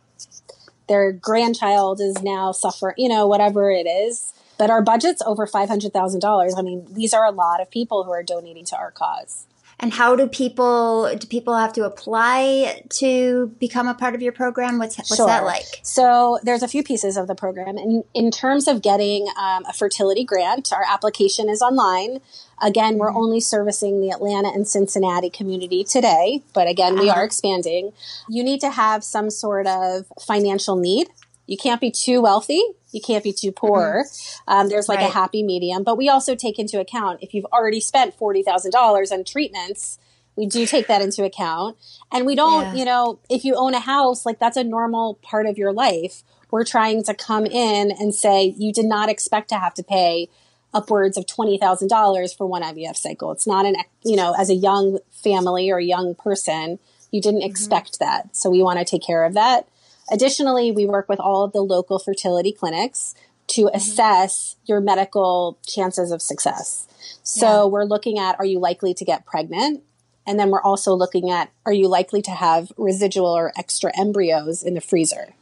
[0.87, 2.94] their grandchild is now suffering.
[2.99, 4.33] You know, whatever it is.
[4.59, 6.55] But our budget's over five hundred thousand dollars.
[6.57, 9.47] I mean, these are a lot of people who are donating to our cause.
[9.81, 14.33] And how do people do people have to apply to become a part of your
[14.33, 14.79] program?
[14.79, 15.27] What's what's Sure.
[15.27, 15.65] that like?
[15.83, 17.77] So there's a few pieces of the program.
[17.77, 22.21] In, in terms of getting um, a fertility grant, our application is online.
[22.63, 27.93] Again, we're only servicing the Atlanta and Cincinnati community today, but again, we are expanding.
[28.29, 31.09] You need to have some sort of financial need.
[31.47, 32.63] You can't be too wealthy.
[32.94, 34.04] You can't be too poor.
[34.46, 37.80] Um, there's like a happy medium, but we also take into account if you've already
[37.80, 39.98] spent $40,000 on treatments,
[40.37, 41.76] we do take that into account.
[42.12, 42.74] And we don't, Yeah.
[42.74, 46.22] you know, if you own a house, like that's a normal part of your life.
[46.50, 50.28] We're trying to come in and say you did not expect to have to pay
[50.72, 53.33] upwards of $20,000 for one IVF cycle.
[53.33, 56.78] It's not an, you know, as a young family or a young person,
[57.11, 58.35] you didn't expect that.
[58.37, 59.68] So we want to take care of that.
[60.11, 63.14] Additionally, we work with all of the local fertility clinics
[63.49, 63.77] to mm-hmm.
[63.77, 66.87] assess your medical chances of success.
[67.23, 69.83] So we're looking at are you likely to get pregnant?
[70.27, 74.62] And then we're also looking at are you likely to have residual or extra embryos
[74.62, 75.35] in the freezer?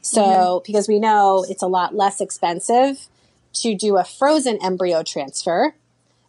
[0.00, 0.62] So, mm-hmm.
[0.66, 3.06] because we know it's a lot less expensive
[3.54, 5.74] to do a frozen embryo transfer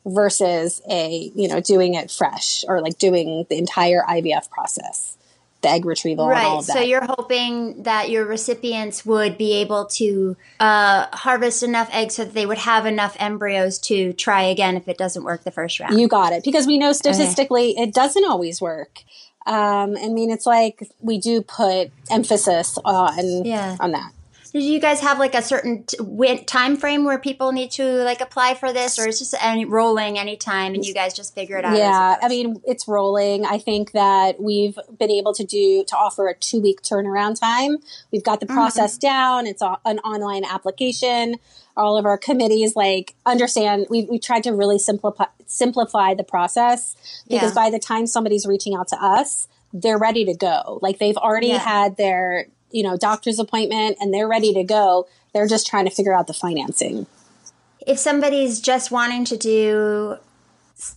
[0.06, 5.12] versus a, you know, doing it fresh or like doing the entire IVF process,
[5.63, 6.63] the egg retrieval and all Right.
[6.63, 12.26] So you're hoping that your recipients would be able to uh, harvest enough eggs so
[12.26, 15.80] that they would have enough embryos to try again if it doesn't work the first
[15.80, 15.99] round.
[15.99, 16.43] You got it.
[16.43, 19.04] Because we know statistically it doesn't always work.
[19.45, 23.76] Um, I mean, it's like we do put emphasis on Yeah.
[23.80, 24.12] on that.
[24.54, 28.22] Do you guys have like a certain t- time frame where people need to like
[28.22, 31.66] apply for this, or is just any rolling anytime and you guys just figure it
[31.66, 31.76] out?
[31.76, 33.46] Yeah, I mean, it's rolling.
[33.48, 37.78] I think that we've been able to do to offer a two week turnaround time.
[38.12, 38.56] We've got the mm-hmm.
[38.56, 39.48] process down.
[39.48, 41.38] It's a, an online application.
[41.76, 43.88] All of our committees like understand.
[43.89, 46.96] We we tried to really simplify simplify the process
[47.28, 47.63] because Yeah.
[47.63, 50.78] by the time somebody's reaching out to us, they're ready to go.
[50.84, 51.58] Like they've already Yeah.
[51.58, 55.07] had their you know doctor's appointment and they're ready to go.
[55.33, 57.07] They're just trying to figure out the financing.
[57.88, 60.17] if somebody's just wanting to do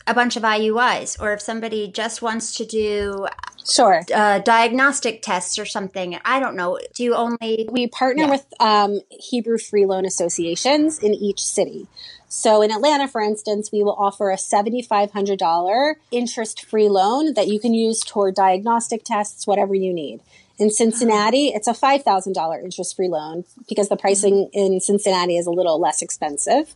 [0.06, 3.26] a bunch of IUIs, or if somebody just wants to do
[3.68, 4.02] Sure.
[4.14, 6.78] uh, diagnostic tests or something, I don't know.
[6.94, 7.68] Do you only?
[7.70, 8.30] we partner Yeah.
[8.30, 11.86] with um, Hebrew free loan associations in each city.
[12.28, 17.58] So in Atlanta, for instance, we will offer a $7,500 interest free loan that you
[17.60, 20.20] can use toward diagnostic tests, whatever you need.
[20.58, 25.50] In Cincinnati, it's a $5,000 interest free loan because the pricing in Cincinnati is a
[25.50, 26.74] little less expensive.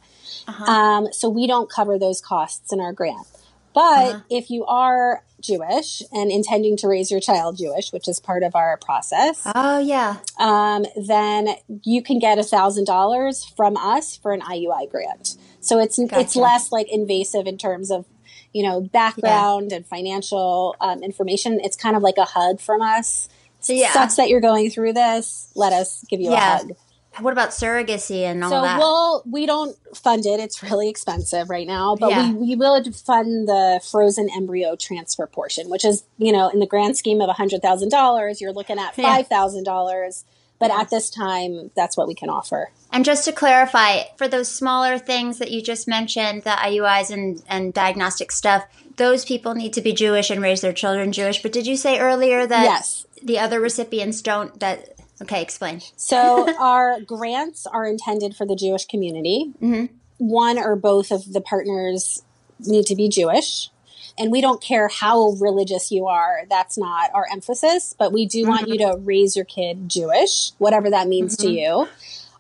[0.67, 3.27] Um, so we don't cover those costs in our grant.
[3.73, 8.43] But if you are Jewish and intending to raise your child Jewish, which is part
[8.43, 11.51] of our process, Oh yeah, um, then
[11.85, 15.37] you can get a thousand dollars from us for an IUI grant.
[15.61, 18.07] So it's it's less like invasive in terms of
[18.53, 21.61] you know background and financial um, information.
[21.63, 23.29] It's kind of like a hug from us.
[23.61, 23.93] So, yeah.
[23.93, 25.51] sucks that you're going through this.
[25.55, 26.55] Let us give you Yeah.
[26.55, 26.73] a hug.
[27.19, 28.79] What about surrogacy and all So that?
[28.79, 30.39] we'll we don't fund it.
[30.41, 32.31] It's really expensive right now, but Yeah.
[32.33, 36.67] we, we will fund the frozen embryo transfer portion, which is you know in the
[36.67, 40.25] grand scheme of a hundred thousand dollars, you're looking at five thousand dollars.
[40.61, 42.71] But at this time, that's what we can offer.
[42.93, 47.43] And just to clarify, for those smaller things that you just mentioned, the IUIs and,
[47.49, 48.65] and diagnostic stuff,
[48.97, 51.41] those people need to be Jewish and raise their children Jewish.
[51.43, 53.07] But did you say earlier that Yes.
[53.23, 54.59] The other recipients don't?
[54.61, 55.43] That okay?
[55.43, 55.81] Explain.
[55.97, 59.53] So our grants are intended for the Jewish community.
[59.61, 59.95] Mm-hmm.
[60.19, 62.23] One or both of the partners
[62.61, 63.71] need to be Jewish.
[64.19, 66.43] And we don't care how religious you are.
[66.51, 68.73] That's not our emphasis, but we do want mm-hmm.
[68.73, 71.57] you to raise your kid Jewish, whatever that means to mm-hmm.
[71.57, 71.89] you.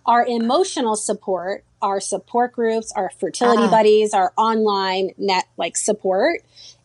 [0.04, 3.70] Our emotional support, our support groups, our fertility uh-huh.
[3.70, 6.40] buddies, our online net like support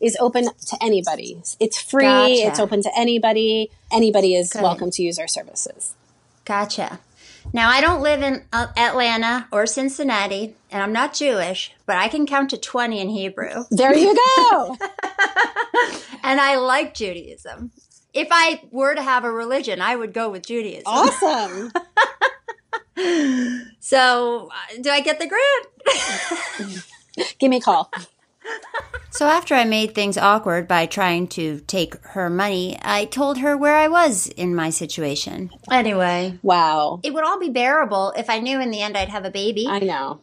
[0.06, 1.42] is open to anybody.
[1.60, 2.04] It's free.
[2.04, 2.48] Gotcha.
[2.48, 3.72] It's open to anybody.
[3.92, 4.62] Anybody is Good.
[4.62, 5.96] welcome to use our services.
[6.46, 7.00] Gotcha.
[7.54, 12.08] Now I don't live in uh, Atlanta or Cincinnati, and I'm not Jewish, but I
[12.08, 14.78] can count to twenty in Hebrew, There you go.
[16.24, 17.72] and I like Judaism.
[18.14, 20.84] If I were to have a religion, I would go with Judaism.
[20.86, 21.72] awesome.
[23.82, 26.84] So, uh, do I get the grant?
[27.40, 27.92] Give me a call.
[29.12, 33.56] So after I made things awkward by trying to take her money, I told her
[33.56, 35.52] where I was in my situation.
[35.72, 37.00] Anyway, Wow.
[37.02, 39.68] it would all be bearable if I knew in the end I'd have a baby.
[39.70, 40.20] I know.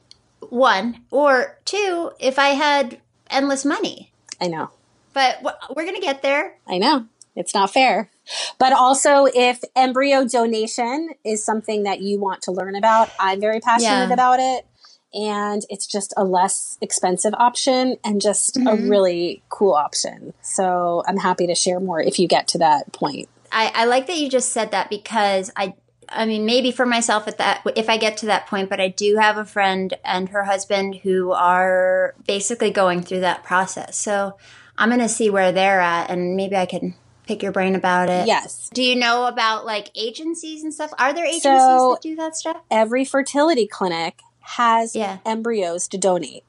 [0.50, 4.12] One, or two, if I had endless money.
[4.38, 4.68] I know.
[5.14, 5.42] But
[5.74, 6.56] we're going to get there.
[6.68, 7.06] I know.
[7.34, 8.10] It's not fair.
[8.58, 13.60] But also, if embryo donation is something that you want to learn about, I'm very
[13.60, 14.12] passionate Yeah.
[14.12, 14.66] about it.
[15.14, 18.88] And it's just a less expensive option and just a Mm-hmm.
[18.88, 20.32] really cool option.
[20.40, 23.28] So I'm happy to share more if you get to that point.
[23.50, 25.74] I, I like that you just said that because I
[26.08, 28.88] I mean maybe for myself at that if I get to that point, but I
[28.88, 33.98] do have a friend and her husband who are basically going through that process.
[33.98, 34.36] So
[34.78, 36.94] I'm gonna see where they're at and maybe I can
[37.26, 38.26] pick your brain about it.
[38.26, 38.70] Yes.
[38.72, 40.92] Do you know about like agencies and stuff?
[40.98, 42.56] Are there agencies So- that do that stuff?
[42.70, 45.18] Every fertility clinic has Yeah.
[45.24, 46.44] embryos to donate.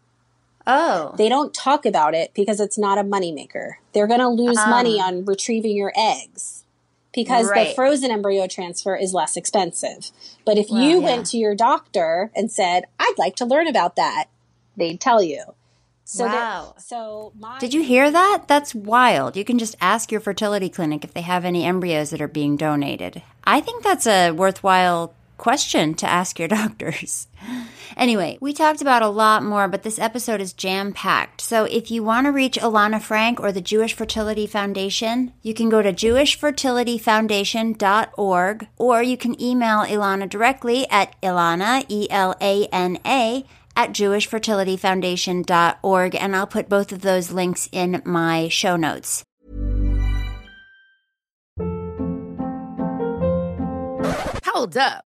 [0.65, 1.13] Oh.
[1.17, 3.73] they don't talk about it because it's not a moneymaker.
[3.91, 4.69] They're going to lose ah.
[4.69, 6.63] money on retrieving your eggs
[7.13, 10.11] because the frozen embryo transfer is less expensive.
[10.45, 11.05] But if you yeah.
[11.05, 14.25] went to your doctor and said, "I'd like to learn about that,"
[14.75, 15.43] they'd tell you.
[16.05, 16.75] So Wow.
[16.77, 18.43] so my Did you hear that?
[18.47, 19.37] That's wild.
[19.37, 22.57] You can just ask your fertility clinic if they have any embryos that are being
[22.57, 23.21] donated.
[23.43, 27.27] I think that's a worthwhile question to ask your doctors.
[27.97, 31.41] Anyway, we talked about a lot more, but this episode is jam packed.
[31.41, 35.69] So if you want to reach Elana Frank or the Jewish Fertility Foundation, you can
[35.69, 42.97] go to jewishfertilityfoundation.org or you can email Elana directly at Elana, E L A N
[43.05, 49.23] A, at jewishfertilityfoundation.org, and I'll put both of those links in my show notes.
[54.45, 55.03] Hold up.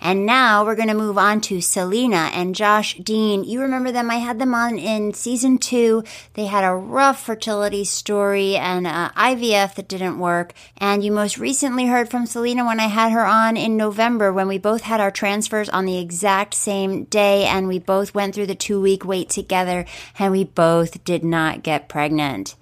[0.00, 3.44] And now we're going to move on to Selena and Josh Dean.
[3.44, 4.10] You remember them?
[4.10, 6.02] I had them on in season two.
[6.34, 10.54] They had a rough fertility story and uh, IVF that didn't work.
[10.78, 14.48] And you most recently heard from Selena when I had her on in November when
[14.48, 18.46] we both had our transfers on the exact same day and we both went through
[18.46, 19.84] the two week wait together
[20.18, 22.54] and we both did not get pregnant.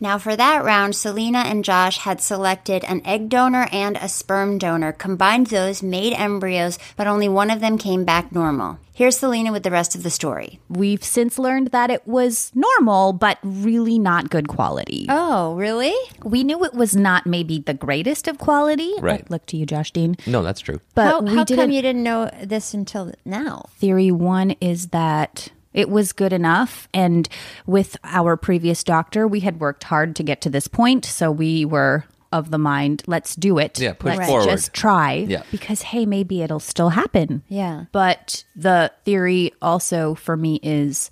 [0.00, 4.58] Now, for that round, Selena and Josh had selected an egg donor and a sperm
[4.58, 8.78] donor, combined those, made embryos, but only one of them came back normal.
[8.92, 10.60] Here's Selena with the rest of the story.
[10.68, 15.06] We've since learned that it was normal, but really not good quality.
[15.08, 15.94] Oh, really?
[16.22, 18.92] We knew it was not maybe the greatest of quality.
[18.98, 19.22] Oh, right.
[19.22, 20.16] I look to you, Josh Dean.
[20.26, 20.80] No, that's true.
[20.94, 23.66] But how we how come you didn't know this until now?
[23.78, 26.88] theory one is that it was good enough.
[26.94, 27.28] And
[27.66, 31.04] with our previous doctor, we had worked hard to get to this point.
[31.04, 33.78] So we were of the mind, let's do it.
[33.78, 34.48] Yeah, push let's forward.
[34.48, 35.12] just try.
[35.28, 35.44] Yeah.
[35.52, 37.44] Because, hey, maybe it'll still happen.
[37.48, 37.84] Yeah.
[37.92, 41.10] But the theory also for me is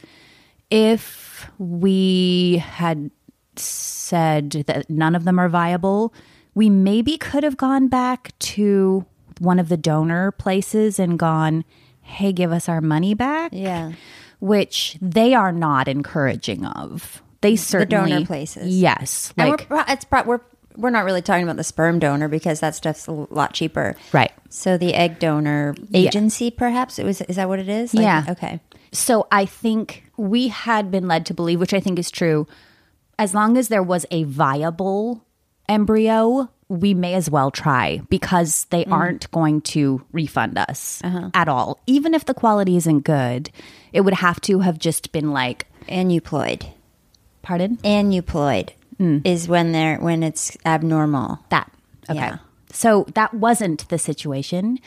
[0.71, 3.13] if we had
[3.55, 6.13] said that none of them are viable,
[6.55, 9.07] we maybe could have gone back to
[9.39, 11.65] one of the donor places and gone,
[12.01, 13.53] hey, give us our money back.
[13.55, 13.93] Yeah.
[14.43, 17.23] Which they are not encouraging of.
[17.43, 18.75] They certainly donor places.
[18.77, 19.33] Yes.
[19.39, 20.41] And Like we're it's we're
[20.77, 23.95] we're not really talking about the sperm donor because that stuff's a lot cheaper.
[24.13, 24.33] Right.
[24.49, 27.21] So the egg donor agency, perhaps it was.
[27.21, 27.95] Is that what it is?
[27.95, 28.25] Like- Yeah.
[28.31, 28.59] Okay.
[28.91, 32.49] So I think we had been led to believe, which I think is true,
[33.21, 35.25] as long as there was a viable
[35.69, 38.93] embryo, we may as well try because they mm.
[38.93, 41.31] aren't going to refund us uh-huh.
[41.35, 41.79] at all.
[41.87, 43.51] Even if the quality isn't good,
[43.93, 46.73] it would have to have just been like, Aneuploid.
[47.43, 47.77] pardon?
[47.79, 49.21] Aneuploid mm.
[49.27, 51.41] is when they're when it's abnormal.
[51.51, 51.71] That.
[52.09, 52.19] Okay.
[52.19, 52.39] Yeah.
[52.73, 54.79] So that wasn't the situation.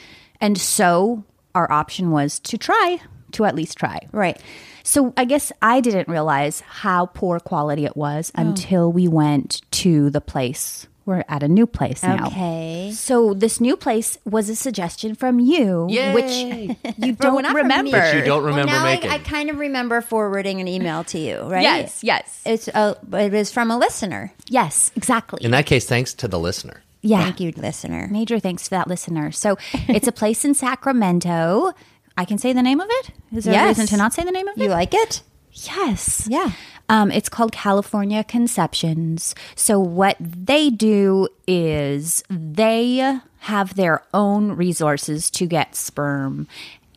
[0.42, 1.24] And so
[1.54, 3.00] our option was to try,
[3.34, 4.00] to at least try.
[4.12, 4.42] Right.
[4.84, 8.42] So I guess I didn't realize how poor quality it was oh.
[8.42, 10.88] until we went to the place.
[11.06, 12.28] We're at a new place now.
[12.28, 12.92] Okay.
[12.96, 18.00] So this new place was a suggestion from you, which you don't not from remember.
[18.02, 19.12] Which you don't Well, remember now I, making.
[19.12, 21.62] I kind of remember forwarding an email to you, right?
[21.62, 24.34] Yes, yes, It's a, it was from a listener.
[24.50, 25.44] yes, exactly.
[25.46, 26.82] In that case, thanks to the listener.
[27.02, 27.22] yeah.
[27.24, 28.08] Thank you, listener.
[28.10, 29.32] Major thanks to that listener.
[29.32, 31.72] So it's a place in Sacramento.
[32.18, 33.12] I can say the name of it.
[33.32, 34.64] Is there a reason to not say the name of it?
[34.64, 35.22] You like it?
[35.56, 36.28] Yes.
[36.30, 36.52] Yeah.
[36.90, 39.34] Um, it's called California Conceptions.
[39.56, 46.48] So, what they do is they have their own resources to get sperm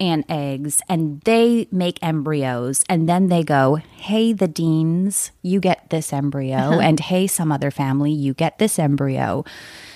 [0.00, 2.84] and eggs, and they make embryos.
[2.88, 6.56] And then they go, Hey, the Deans, you get this embryo.
[6.80, 9.44] and hey, some other family, you get this embryo.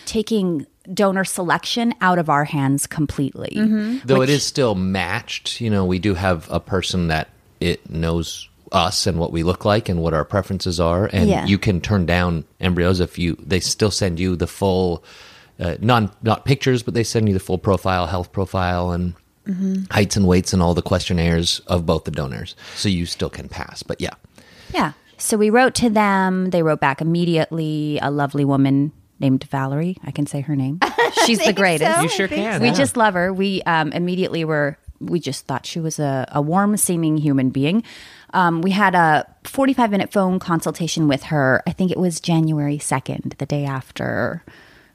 [0.07, 3.53] Taking donor selection out of our hands completely.
[4.05, 7.29] Though it is still matched, you know, we do have a person that
[7.61, 11.47] it knows us and what we look like and what our preferences are, and Yeah.
[11.47, 13.37] you can turn down embryos if you.
[13.45, 15.05] They still send you the full,
[15.61, 19.15] uh, non not pictures, but they send you the full profile, health profile, and
[19.91, 23.49] heights and weights and all the questionnaires of both the donors, so you still can
[23.49, 23.83] pass.
[23.83, 24.15] But yeah,
[24.73, 24.93] Yeah.
[25.19, 26.51] So we wrote to them.
[26.51, 27.99] They wrote back immediately.
[28.03, 29.97] A lovely woman named Valerie.
[30.03, 30.81] I can say her name.
[31.27, 32.03] She's the greatest.
[32.03, 32.61] you sure can.
[32.61, 32.75] We yeah.
[32.75, 33.33] just love her.
[33.33, 34.79] We um, immediately were.
[35.07, 37.83] We just thought she was a, a warm seeming human being.
[38.35, 41.63] Um, we had a 45 minute phone consultation with her.
[41.67, 44.43] I think it was January 2nd, the day after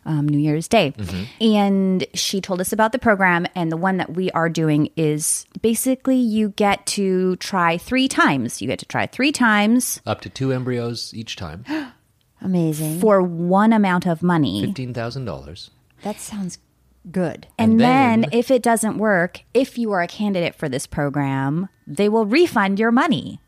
[0.06, 0.94] um, New Year's Day.
[1.42, 3.46] And she told us about the program.
[3.56, 8.62] And the one that we are doing is basically you get to try three times.
[8.62, 11.66] You get to try three times up to two embryos each time,
[12.42, 13.00] Amazing.
[13.00, 14.66] for one amount of money.
[14.66, 15.72] fifteen thousand dollars.
[16.04, 16.58] That sounds
[17.12, 17.48] good.
[17.58, 20.88] And, And then, then- if it doesn't work, if you are a candidate for this
[20.88, 23.40] program, they will refund your money.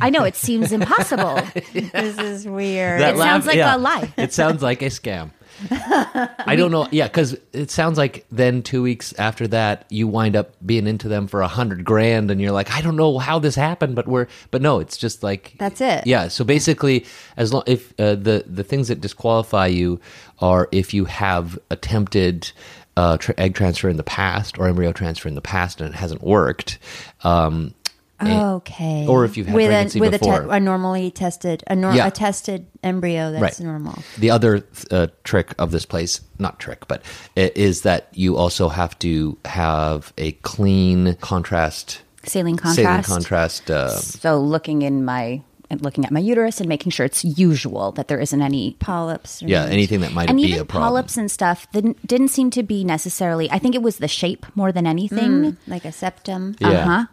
[0.00, 1.40] I know it seems impossible.
[1.72, 3.00] this is weird.
[3.00, 4.12] It sounds like a lie.
[4.16, 5.30] it sounds like a scam.
[5.70, 6.88] I don't know.
[6.90, 11.08] Yeah, because it sounds like then two weeks after that, you wind up being into
[11.08, 14.06] them for a hundred grand, and you're like, I don't know how this happened, but
[14.06, 16.06] we're, but no, it's just like That's it.
[16.06, 16.28] Yeah.
[16.28, 20.00] So basically, as long if uh, the the things that disqualify you
[20.40, 22.52] are if you have attempted.
[22.96, 25.96] Uh, tra- egg transfer in the past or embryo transfer in the past and it
[25.96, 26.78] hasn't worked,
[27.24, 27.74] um,
[28.22, 29.06] Okay.
[29.08, 30.42] Or if you've had with pregnancy a, with before.
[30.42, 32.06] A, te- a normally tested a, nor- Yeah.
[32.06, 33.60] a tested embryo that's Right.
[33.60, 34.02] normal.
[34.18, 37.02] The other uh, trick of this place, not trick, but
[37.36, 43.08] i- is that you also have to have a clean contrast, Saline saline contrast.
[43.08, 43.70] contrast.
[43.70, 47.92] Uh, So looking in my and looking at my uterus and making sure it's usual
[47.92, 49.42] that there isn't any Polyps.
[49.42, 49.72] or yeah, not.
[49.72, 50.88] anything that might and be even a problem.
[50.90, 53.50] polyps and stuff didn't didn't seem to be necessarily.
[53.50, 55.56] I think it was the shape more than anything.
[55.66, 56.56] like a septum.
[56.60, 56.68] Yeah.
[56.68, 57.04] Uh-huh.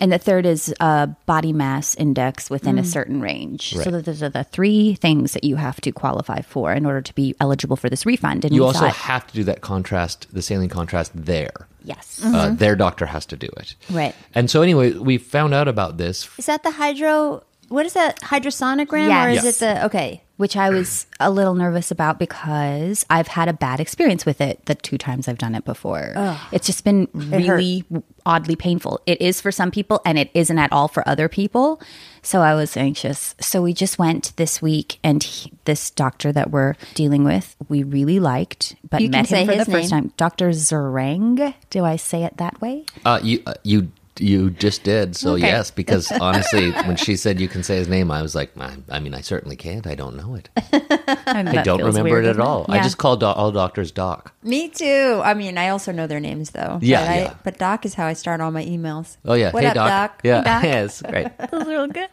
[0.00, 3.70] And the third is uh, body mass index within a certain range.
[3.72, 3.90] So Right.
[3.92, 7.14] that those are the three things that you have to qualify for in order to
[7.14, 8.44] be eligible for this refund.
[8.44, 11.66] And You also thought, have to do that contrast, the saline contrast there.
[11.84, 13.74] yes, Uh, their doctor has to do it.
[13.90, 14.14] Right.
[14.34, 16.28] And so, anyway, we found out about this.
[16.38, 17.42] Is that the hydro?
[17.70, 19.08] What is that hydrosonogram?
[19.08, 19.26] Yes.
[19.26, 19.56] Or is Yes.
[19.56, 20.22] it the okay?
[20.40, 24.64] which I was a little nervous about because I've had a bad experience with it
[24.64, 26.14] the two times I've done it before.
[26.50, 27.84] It's just been really
[28.24, 29.02] oddly painful.
[29.04, 31.78] It is for some people and it isn't at all for other people.
[32.22, 33.34] So I was anxious.
[33.38, 37.82] So we just went this week and he, this doctor that we're dealing with, we
[37.82, 40.10] really liked, but You can met him say for the his first time.
[40.16, 40.48] Dr.
[40.52, 41.52] Zerang.
[41.68, 42.86] Do I say it that way?
[43.04, 45.16] Uh, you, uh, you, you just did.
[45.16, 45.46] So, Okay.
[45.46, 48.76] yes, because honestly, when she said you can say his name, I was like, I,
[48.88, 49.86] I mean, I certainly can't.
[49.86, 50.48] I don't know it.
[51.26, 52.66] I don't remember it at all.
[52.68, 54.34] I just call do- all doctors Doc.
[54.42, 55.20] Me too.
[55.24, 56.78] I mean, I also know their names though.
[56.82, 57.34] Yeah, but, I, yeah.
[57.44, 59.16] but Doc is how I start all my emails.
[59.24, 59.50] Oh, yeah.
[59.50, 59.88] What hey, up, Doc.
[59.88, 60.20] Doc?
[60.24, 60.42] Yeah.
[60.42, 60.62] Doc.
[60.64, 61.02] yes.
[61.02, 61.38] Great.
[61.50, 62.08] Those are real good.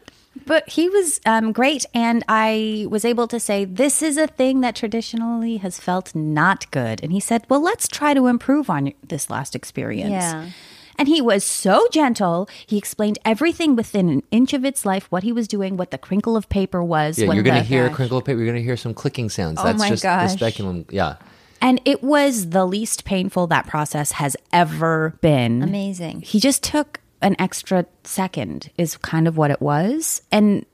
[0.45, 4.61] But he was um, great, and I was able to say, This is a thing
[4.61, 7.03] that traditionally has felt not good.
[7.03, 10.11] And he said, Well, let's try to improve on this last experience.
[10.11, 10.49] Yeah.
[10.97, 12.49] And he was so gentle.
[12.65, 15.97] He explained everything within an inch of its life, what he was doing, what the
[15.97, 17.19] crinkle of paper was.
[17.19, 18.37] Yeah, when you're going to the- hear a crinkle of paper.
[18.39, 19.59] You're going to hear some clicking sounds.
[19.59, 20.31] Oh That's my just gosh.
[20.31, 20.85] the speculum.
[20.89, 21.17] Yeah.
[21.61, 25.63] And it was the least painful that process has ever been.
[25.63, 26.21] Amazing.
[26.21, 30.21] He just took an extra second, is kind of what it was.
[30.31, 30.65] And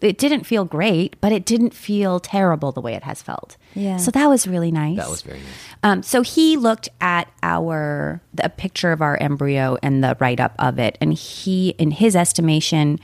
[0.00, 3.56] it didn't feel great, but it didn't feel terrible the way it has felt.
[3.74, 3.96] Yeah.
[3.96, 4.96] So that was really nice.
[4.98, 5.46] That was very nice.
[5.82, 10.54] Um, so he looked at our the picture of our embryo and the write up
[10.58, 13.00] of it, and he, in his estimation,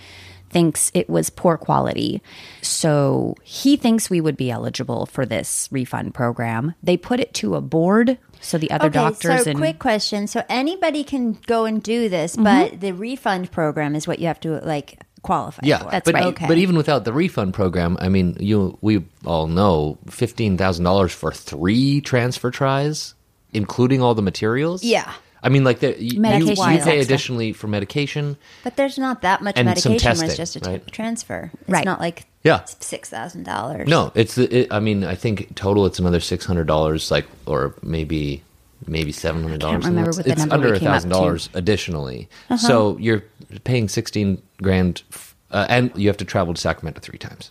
[0.50, 2.20] thinks it was poor quality.
[2.60, 6.74] So he thinks we would be eligible for this refund program.
[6.82, 10.26] They put it to a board, so the other Okay, doctors so and quick question.
[10.26, 12.44] So anybody can go and do this, Mm-hmm.
[12.44, 15.90] but the refund program is what you have to like qualify Yeah, for.
[15.90, 16.24] That's but, right.
[16.26, 16.46] Okay.
[16.48, 21.12] But even without the refund program, I mean, you we all know fifteen thousand dollars
[21.12, 23.14] for three transfer tries,
[23.52, 24.82] including all the materials.
[24.84, 25.12] Yeah.
[25.44, 28.36] I mean, like the, you, you, Medication you pay additionally for medication.
[28.62, 30.86] But there's not that much And medication when testing, it's just a t- right?
[30.92, 31.50] transfer.
[31.62, 31.84] It's Right.
[31.84, 32.62] not like Yeah.
[32.64, 33.88] six thousand dollars.
[33.88, 34.38] No, it's.
[34.38, 38.44] It, I mean, I think total it's another six hundred dollars, like or maybe
[38.86, 39.84] maybe seven hundred dollars.
[39.84, 41.16] remember what the it's number under we a came up thousand to.
[41.16, 41.24] Uh-huh.
[41.24, 42.28] dollars additionally.
[42.56, 43.24] So you're
[43.64, 45.02] paying sixteen grand,
[45.50, 47.50] uh, and you have to travel to Sacramento three times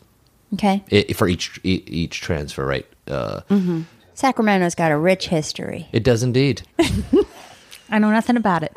[0.54, 0.84] Okay.
[0.92, 2.86] i for each each transfer, right?
[3.08, 5.88] Uh, mhm Sacramento's got a rich history.
[5.92, 6.62] It does indeed.
[7.90, 8.74] I know nothing about it.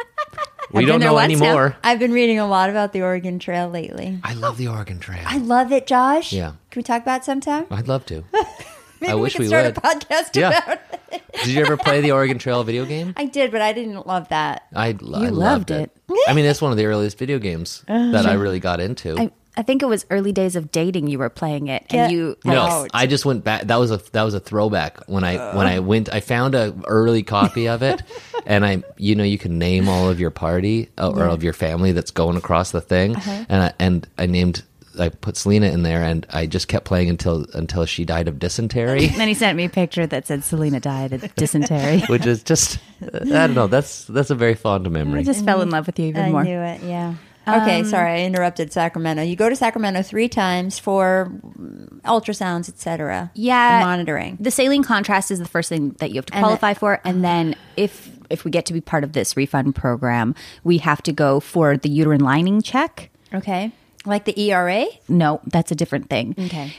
[0.73, 1.47] We don't know once now.
[1.47, 1.77] anymore.
[1.85, 4.19] I've been reading a lot about the Oregon Trail lately.
[4.25, 5.23] I love the Oregon Trail.
[5.27, 6.33] I love it, Josh.
[6.33, 6.53] Yeah.
[6.71, 7.67] Can we talk about it sometime?
[7.71, 8.25] I'd love to.
[9.01, 9.77] Maybe I we wish could we start would.
[9.77, 10.49] a podcast Yeah.
[10.63, 10.79] about
[11.13, 11.23] it.
[11.45, 13.13] Did you ever play the Oregon Trail video game?
[13.17, 14.67] I did, but I didn't love that.
[14.75, 15.91] I, I You loved loved it.
[16.29, 19.19] I mean, it's one of the earliest video games that I really got into.
[19.19, 22.37] I, I think it was early days of dating you were playing it, and you
[22.45, 22.91] No, out.
[22.93, 23.63] I just went back.
[23.63, 26.13] That was a that was a throwback when I when I went.
[26.13, 28.03] I found a early copy of it,
[28.47, 31.53] and I you know you can name all of your party uh, or of your
[31.53, 33.15] family that's going across the thing,
[33.49, 34.65] and I, and I named
[34.99, 38.39] I put Selena in there, and I just kept playing until until she died of
[38.39, 42.01] dysentery, And then he sent me a picture that said Selena died of dysentery.
[42.09, 43.67] which is just I don't know.
[43.67, 45.21] That's that's a very fond memory.
[45.21, 46.45] I just fell in love with you even I more.
[46.45, 46.83] knew it.
[46.83, 47.15] Yeah.
[47.47, 49.23] Okay, Um, sorry, I interrupted Sacramento.
[49.23, 51.31] You go to Sacramento three times for
[51.61, 53.31] mm, ultrasounds, etc.
[53.35, 54.39] Yeah, and monitoring.
[54.41, 57.01] The saline contrast is the first thing that you have to And qualify the- for,
[57.05, 61.03] and then if if we get to be part of this refund program, we have
[61.03, 63.11] to go for the uterine lining check.
[63.35, 63.73] Okay,
[64.05, 64.87] like the ERA.
[65.09, 66.35] No, that's a different thing.
[66.39, 66.73] Okay.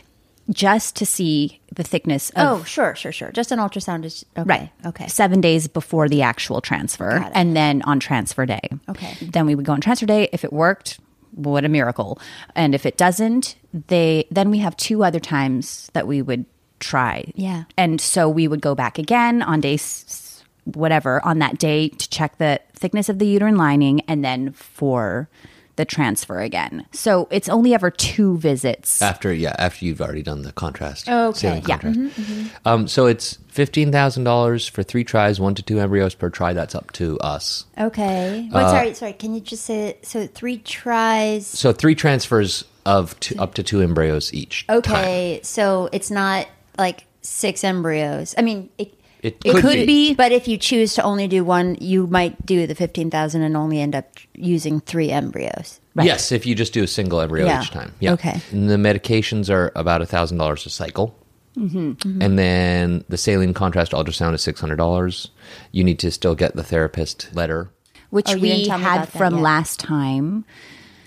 [0.52, 3.32] Just to see the thickness of Oh, sure, sure, sure.
[3.32, 4.48] Just an ultrasound is okay.
[4.48, 4.70] Right.
[4.86, 5.08] Okay.
[5.08, 8.70] Seven days before the actual transfer, and then on transfer day.
[8.88, 9.16] Okay.
[9.22, 10.30] Then we would go on transfer day.
[10.32, 11.00] If it worked,
[11.32, 12.20] what a miracle!
[12.56, 13.56] And if it doesn't,
[13.88, 16.46] they then we have two other times that we would
[16.80, 17.32] try.
[17.34, 17.64] Yeah.
[17.76, 22.10] And so we would go back again on day s- whatever on that day to
[22.10, 25.28] check the thickness of the uterine lining, and then for
[25.76, 26.86] the transfer again.
[26.92, 29.02] So it's only ever two visits.
[29.02, 31.10] After yeah, after you've already done the contrast.
[31.10, 31.62] Okay.
[31.68, 31.78] Yeah.
[31.78, 32.52] contrast.
[32.66, 36.54] Um, so it's fifteen thousand dollars for three tries, one to two embryos per try.
[36.54, 37.66] That's up to us.
[37.78, 38.50] Okay.
[38.52, 39.14] Uh, Wait, sorry, sorry.
[39.14, 39.98] Can you just say?
[40.02, 41.48] So three tries.
[41.48, 44.68] So three transfers of two, up to two embryos each.
[44.68, 44.78] time.
[44.78, 46.48] Okay, so it's not
[46.78, 48.36] like six embryos.
[48.38, 48.94] I mean, it,
[49.26, 49.86] It it could, could be.
[49.86, 50.14] be.
[50.14, 53.58] But if you choose to only do one, you might do the fifteen thousand and
[53.58, 54.06] only end up
[54.36, 55.80] using three embryos.
[56.02, 57.62] Yes, if you just do a single embryo Yeah.
[57.62, 57.94] each time.
[58.00, 58.14] Yeah.
[58.14, 58.40] Okay.
[58.52, 61.16] And the medications are about a thousand dollars a cycle.
[61.58, 62.22] Mm-hmm.
[62.22, 65.30] And then the saline contrast ultrasound is six hundred dollars.
[65.72, 67.70] You need to still get the therapist letter.
[68.10, 69.42] which Oh, we had about that from yet.
[69.44, 70.44] last time.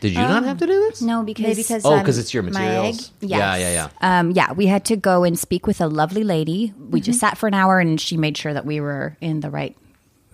[0.00, 1.02] Did you not have to do this?
[1.02, 3.12] No, because, Maybe because Oh, I'm because it's your my materials.
[3.22, 3.30] egg?
[3.30, 3.60] Yeah, Yes.
[3.60, 4.18] yeah, yeah.
[4.20, 6.72] Um, yeah, we had to go and speak with a lovely lady.
[6.78, 7.04] We Mm-hmm.
[7.04, 9.76] just sat for an hour, and she made sure that we were in the right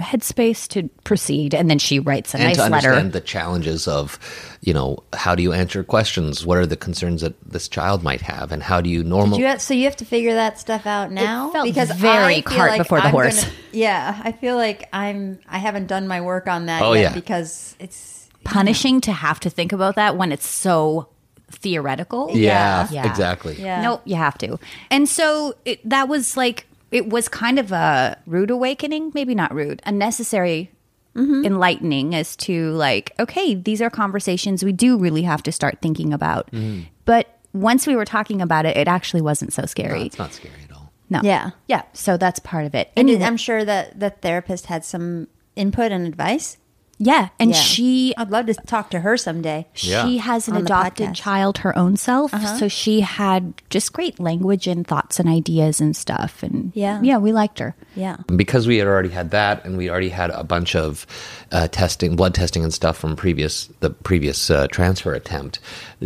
[0.01, 1.55] headspace to proceed.
[1.55, 2.75] And then she writes a and nice to letter.
[2.89, 4.19] understand the challenges of,
[4.61, 6.45] you know, how do you answer questions?
[6.45, 9.39] What are the concerns that this child might have, and how do you normal?
[9.39, 12.41] You have, so you have to figure that stuff out now felt because very I
[12.41, 13.45] cart like before the I'm horse.
[13.45, 15.39] gonna- yeah, I feel like I'm.
[15.49, 17.15] I haven't done my work on that Oh, yet yeah.
[17.15, 18.14] because it's
[18.45, 21.09] Punishing to have to think about that when it's so
[21.51, 22.31] theoretical.
[22.33, 23.07] yeah, Yeah.
[23.09, 23.57] exactly.
[23.61, 23.81] Yeah.
[23.83, 24.59] Nope, you have to.
[24.91, 29.55] And so it, that was like, it was kind of a rude awakening, maybe not
[29.55, 30.71] rude, a necessary
[31.17, 31.45] Mm-hmm.
[31.45, 36.13] enlightening as to like, okay, these are conversations we do really have to start thinking
[36.13, 36.51] about.
[36.51, 36.89] Mm-hmm.
[37.05, 40.03] But once we were talking about it, it actually wasn't so No, scary.
[40.07, 40.91] it's not scary at all.
[41.11, 41.21] No.
[41.23, 41.51] Yeah.
[41.69, 41.83] Yeah.
[41.93, 42.91] So that's part of it.
[42.97, 46.57] And Anyway- I'm sure that the therapist had some input and advice.
[46.99, 47.57] Yeah, and Yeah.
[47.57, 49.67] she I'd love to talk to her someday.
[49.77, 50.07] Yeah.
[50.07, 51.11] she has an adopted podcast.
[51.11, 51.15] Uh-huh.
[51.15, 55.97] child her own self, so she had just great language and thoughts and ideas and
[55.97, 56.43] stuff.
[56.43, 57.01] And Yeah.
[57.03, 57.75] yeah, we liked her.
[57.97, 58.17] Yeah.
[58.35, 61.07] because we had already had that and we already had a bunch of
[61.53, 65.59] uh, testing blood testing and stuff from previous the previous uh, transfer attempt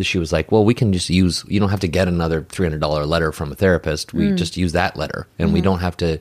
[0.02, 3.06] she was like well we can just use you don't have to get another $300
[3.06, 6.18] letter from a therapist we just use that letter and we don't have to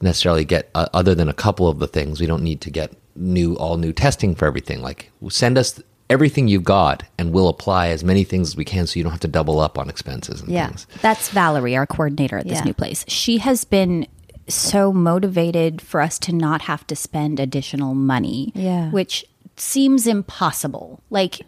[0.00, 2.92] necessarily get uh, other than a couple of the things we don't need to get
[3.16, 7.88] new all new testing for everything like send us everything you've got and we'll apply
[7.88, 10.40] as many things as we can so you don't have to double up on expenses
[10.40, 10.66] and Yeah.
[10.68, 12.64] things That's Valerie, our coordinator at this Yeah.
[12.64, 13.04] new place.
[13.08, 14.06] She has been
[14.48, 18.50] so motivated for us to not have to spend additional money.
[18.56, 18.90] Yeah.
[18.90, 19.24] Which
[19.56, 21.00] seems impossible.
[21.10, 21.42] Like,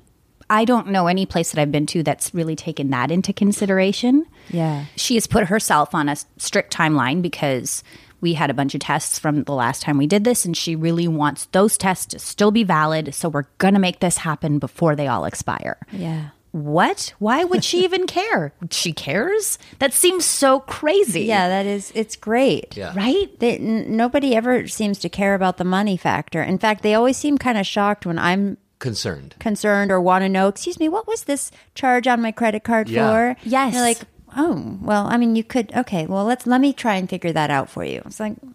[0.49, 4.27] I don't know any place that I've been to that's really taken that into consideration.
[4.51, 4.85] Yeah.
[4.97, 7.83] She has put herself on a strict timeline because
[8.23, 10.75] we had a bunch of tests from the last time we did this, and she
[10.75, 13.15] really wants those tests to still be valid.
[13.15, 15.77] So we're going to make this happen before they all expire.
[15.93, 16.31] Yeah.
[16.53, 17.15] What?
[17.19, 18.53] Why would she even care?
[18.71, 19.59] She cares?
[19.79, 21.23] That seems so crazy.
[21.23, 22.77] Yeah, that is, it's great.
[22.77, 22.93] Yeah.
[22.95, 23.39] Right?
[23.41, 26.43] They, n- nobody ever seems to care about the money factor.
[26.43, 30.29] In fact, they always seem kind of shocked when I'm concerned concerned or want to
[30.29, 33.09] know, excuse me, what was this charge on my credit card Yeah.
[33.35, 33.37] for?
[33.49, 33.73] Yes.
[33.75, 33.99] They're like,
[34.37, 37.51] oh, well, I mean, you could, okay, well, let's, let me try and figure that
[37.51, 38.03] out for you.
[38.07, 38.55] It's like, You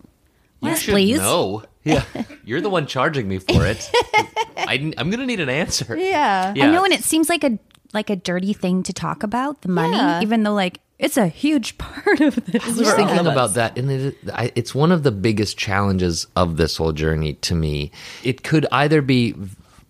[0.70, 1.18] Yes, should please.
[1.20, 1.64] know.
[1.88, 2.04] Yeah,
[2.44, 3.90] you're the one charging me for it.
[4.58, 5.96] I, am gonna need an answer.
[5.98, 6.52] yeah.
[6.54, 6.68] Yeah.
[6.68, 7.58] I know, and it seems like a
[7.94, 10.20] like a dirty thing to talk about the money, Yeah.
[10.22, 12.62] even though like it's a huge part of this.
[12.62, 16.58] I was thinking about that, and it, I, it's one of the biggest challenges of
[16.58, 17.92] this whole journey to me.
[18.22, 19.34] It could either be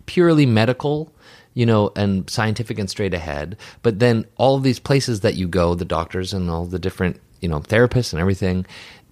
[0.05, 1.11] purely medical,
[1.57, 5.47] you know, and scientific and straight ahead, but then all of these places that you
[5.47, 8.63] go, the doctors and all the different, you know, therapists and everything,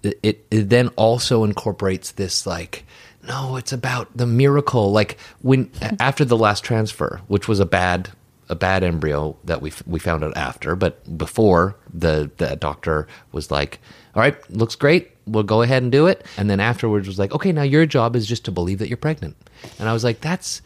[0.04, 2.84] it, it, it then also incorporates this like.
[3.26, 4.92] No, it's about the miracle.
[4.92, 8.10] Like when after the last transfer, which was a bad
[8.48, 13.50] a bad embryo that we we found out after, but before the the doctor was
[13.50, 13.80] like,
[14.14, 15.10] "All right, looks great.
[15.26, 18.14] We'll go ahead and do it." And then afterwards was like, "Okay, now your job
[18.14, 19.34] is just to believe that you're pregnant."
[19.80, 20.62] And I was like, "That's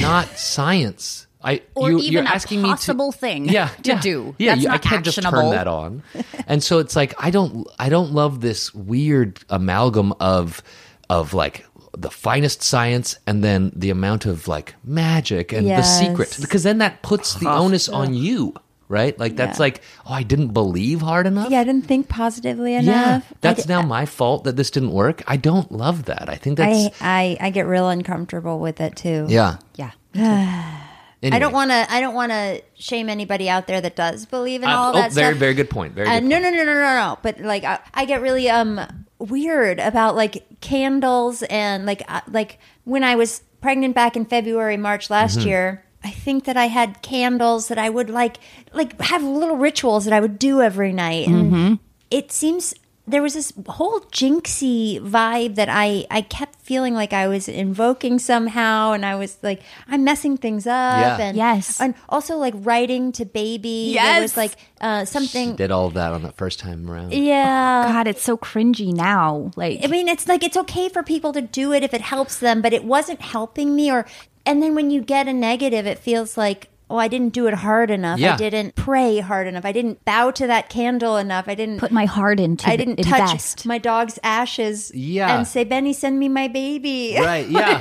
[0.00, 3.90] not science." I Or you, even you're a asking possible me to, thing yeah, to
[3.90, 4.34] yeah, do.
[4.38, 6.02] Yeah, That's you, I can't just turn that on.
[6.46, 10.62] And so it's like I don't I don't love this weird amalgam of
[11.10, 11.66] of like
[11.96, 16.36] the finest science and then the amount of like magic and the secret.
[16.40, 18.54] Because then that puts the onus on you,
[18.94, 19.18] right?
[19.18, 21.50] Like that's like, oh, I didn't believe hard enough.
[21.50, 23.26] Yeah, I didn't think positively enough.
[23.28, 25.22] Yeah, that's now my fault that this didn't work.
[25.26, 26.28] I don't love that.
[26.28, 29.26] I think that's I, I, I get real uncomfortable with it too.
[29.28, 29.56] yeah.
[29.74, 29.90] Yeah.
[31.24, 31.86] I don't want to.
[31.90, 35.00] I don't want to shame anybody out there that does believe in Uh, all oh,
[35.00, 35.40] that very stuff.
[35.40, 35.94] very good point.
[35.94, 36.24] Very Uh, good.
[36.28, 36.44] no, point.
[36.44, 37.18] no, no, no, no, no.
[37.22, 38.78] But like, I, I get really um
[39.18, 44.76] weird about like candles and like uh, like when I was pregnant back in February,
[44.76, 45.48] March last Mm-hmm.
[45.48, 45.84] year.
[46.04, 48.36] I think that I had candles that I would like
[48.72, 51.74] like have little rituals that I would do every night, and Mm-hmm.
[52.10, 52.74] it seems
[53.06, 58.18] there was this whole jinxy vibe that I I kept feeling like I was invoking
[58.18, 61.16] somehow, and I was like I'm messing things up, Yeah.
[61.20, 61.80] and Yes.
[61.80, 63.92] and also like writing to baby.
[63.94, 64.22] there Yes.
[64.22, 65.56] was like uh, something.
[65.56, 67.12] Did all of that on the first time around.
[67.12, 67.92] Yeah.
[67.92, 69.50] God, it's so cringy now.
[69.56, 72.38] Like I mean, it's like it's okay for people to do it if it helps
[72.38, 73.90] them, but it wasn't helping me.
[73.92, 74.06] Or
[74.46, 77.54] and then when you get a negative, it feels like oh, I didn't do it
[77.54, 78.18] hard enough.
[78.18, 78.34] Yeah.
[78.34, 79.64] I didn't pray hard enough.
[79.64, 81.48] I didn't bow to that candle enough.
[81.48, 82.72] I didn't put my heart into it.
[82.72, 83.66] I didn't its touch best.
[83.66, 84.92] my dog's ashes.
[84.94, 85.36] Yeah.
[85.36, 87.16] and say, Benny, send me my baby.
[87.24, 87.48] Right.
[87.48, 87.78] Yeah.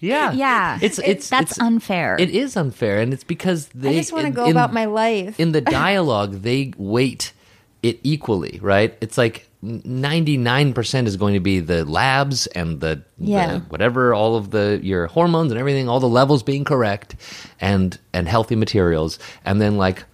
[0.00, 0.32] yeah.
[0.32, 0.78] Yeah.
[0.82, 2.16] It's it's That's it's, unfair.
[2.18, 3.90] It is unfair, and it's because they.
[3.90, 5.38] I just want to go in- about my life.
[5.38, 7.32] in the dialogue they weight
[7.82, 13.46] it equally right it's like 99% is going to be the labs and the, Yeah.
[13.54, 17.16] the whatever all of the your hormones and everything all the levels being correct
[17.60, 19.18] and and healthy materials.
[19.44, 20.04] And then like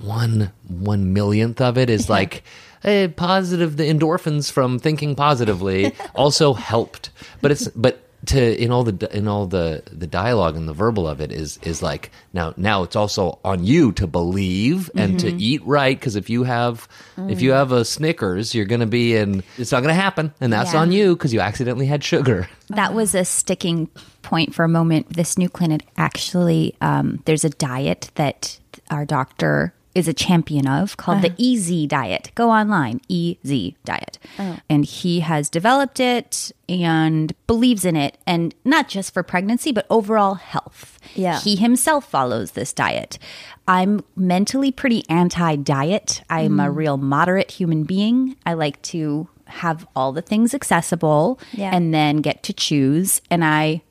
[0.00, 2.42] one one millionth of it is like
[2.84, 7.10] eh, positive the endorphins from thinking positively also helped.
[7.42, 11.08] But it's but to in all the in all the the dialogue and the verbal
[11.08, 15.28] of it is is like now now it's also on you to believe and to
[15.42, 16.86] eat right because if you have
[17.28, 20.72] if you have a Snickers you're gonna be in it's not gonna happen and that's
[20.74, 20.80] Yeah.
[20.80, 23.88] on you because you accidentally had sugar that was a sticking
[24.22, 25.08] point for a moment.
[25.14, 28.58] This new clinic actually, um, there's a diet that
[28.90, 31.36] our doctor is a champion of called the uh-huh.
[31.38, 32.30] Easy Diet.
[32.34, 34.18] Go online, Easy Diet.
[34.38, 34.58] Oh.
[34.68, 39.86] And he has developed it and believes in it, and not just for pregnancy, but
[39.90, 40.98] overall health.
[41.14, 41.40] Yeah.
[41.40, 43.18] He himself follows this diet.
[43.66, 46.22] I'm mentally pretty anti diet.
[46.30, 46.76] I'm a mm.
[46.76, 48.36] real moderate human being.
[48.46, 51.70] I like to have all the things accessible Yeah.
[51.74, 53.22] and then get to choose.
[53.30, 53.82] And I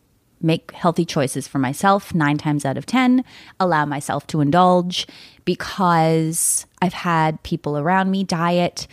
[0.41, 3.23] make healthy choices for myself nine times out of 10,
[3.59, 5.07] allow myself to indulge
[5.47, 8.85] because I've had people around me diet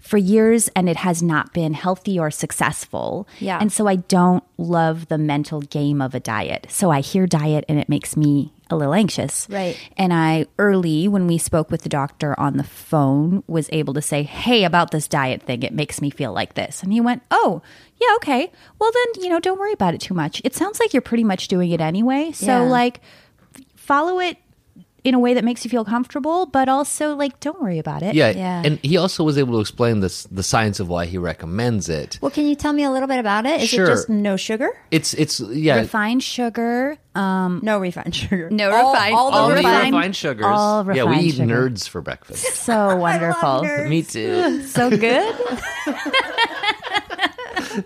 [0.00, 3.28] for years and it has not been healthy or successful.
[3.38, 3.58] Yeah.
[3.60, 6.66] And so I don't love the mental game of a diet.
[6.70, 9.46] So I hear diet and it makes me a little anxious.
[9.48, 9.78] Right.
[9.96, 14.02] And I early when we spoke with the doctor on the phone was able to
[14.02, 17.22] say, "Hey, about this diet thing, it makes me feel like this." And he went,
[17.30, 17.60] "Oh,
[18.00, 18.50] yeah, okay.
[18.80, 20.40] Well then, you know, don't worry about it too much.
[20.42, 22.32] It sounds like you're pretty much doing it anyway.
[22.32, 22.58] So Yeah.
[22.62, 23.00] like
[23.76, 24.38] follow it
[25.04, 28.14] in a way that makes you feel comfortable, but also like don't worry about it."
[28.14, 28.62] Yeah, Yeah.
[28.64, 32.18] and he also was able to explain this the science of why he recommends it.
[32.20, 33.60] Well, can you tell me a little bit about it?
[33.62, 33.84] Is Sure.
[33.84, 34.68] it just no sugar?
[34.90, 38.48] It's it's yeah, Refined sugar, um No refined sugar.
[38.50, 39.94] No All- refined- All, the all refined.
[39.94, 40.46] refined sugars.
[40.46, 41.68] all yeah, we eat sugar.
[41.70, 42.44] nerds for breakfast.
[42.64, 43.62] so wonderful.
[43.88, 44.62] Me too.
[44.66, 45.34] So good.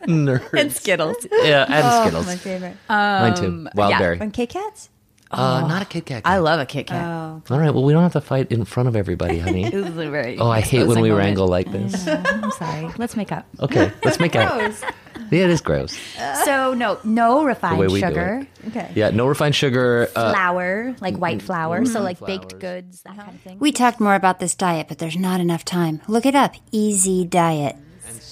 [0.07, 0.53] nerds.
[0.53, 1.17] And Skittles.
[1.31, 2.27] Yeah, and Skittles.
[2.27, 2.77] My favorite.
[2.89, 3.69] Mine too.
[3.75, 3.99] Wild yeah.
[3.99, 4.19] berry.
[4.21, 4.91] And Kit Kats?
[5.31, 6.23] Uh, not a Kit Kat.
[6.25, 7.05] I love a Kit Kat.
[7.05, 7.43] Oh.
[7.51, 7.73] All right.
[7.75, 9.71] Well, we don't have to fight in front of everybody, honey.
[9.77, 11.19] This is a very oh, I hate when we moment.
[11.19, 12.07] wrangle like this.
[12.07, 12.89] I'm sorry.
[12.97, 13.47] Let's make up.
[13.61, 14.73] Okay, let's make out.
[15.31, 15.99] Yeah, it is gross.
[16.45, 18.69] So no, no The way refined we do sugar, it.
[18.69, 18.93] Okay.
[18.95, 20.09] Yeah, no refined sugar.
[20.15, 22.39] Uh, flour, like white flour, so like flowers.
[22.39, 23.59] baked goods, that kind of thing.
[23.59, 26.01] We talked more about this diet, but there's not enough time.
[26.07, 26.55] Look it up.
[26.71, 27.77] Easy diet.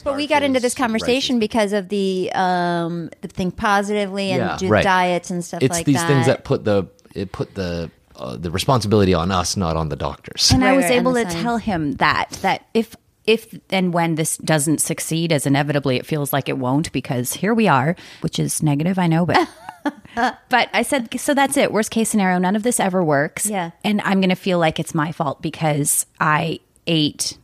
[0.03, 1.40] But we got into this conversation rices.
[1.40, 4.82] because of the um the think positively and Yeah, do right.
[4.84, 6.07] diets and stuff it's like these that.
[6.09, 9.97] things that put the it put the uh, the responsibility on us, not on the
[9.97, 10.51] doctors.
[10.53, 11.42] and I Right, was right, and able the to science.
[11.42, 12.95] tell him that that if
[13.26, 17.55] if and when this doesn't succeed, as inevitably it feels like it won't, because here
[17.55, 19.49] we are, which is negative, I know, but.
[20.49, 21.72] but I said, so that's it.
[21.72, 23.47] Worst case scenario, none of this ever works.
[23.47, 23.70] Yeah.
[23.82, 27.36] And I'm going to feel like it's my fault because I ate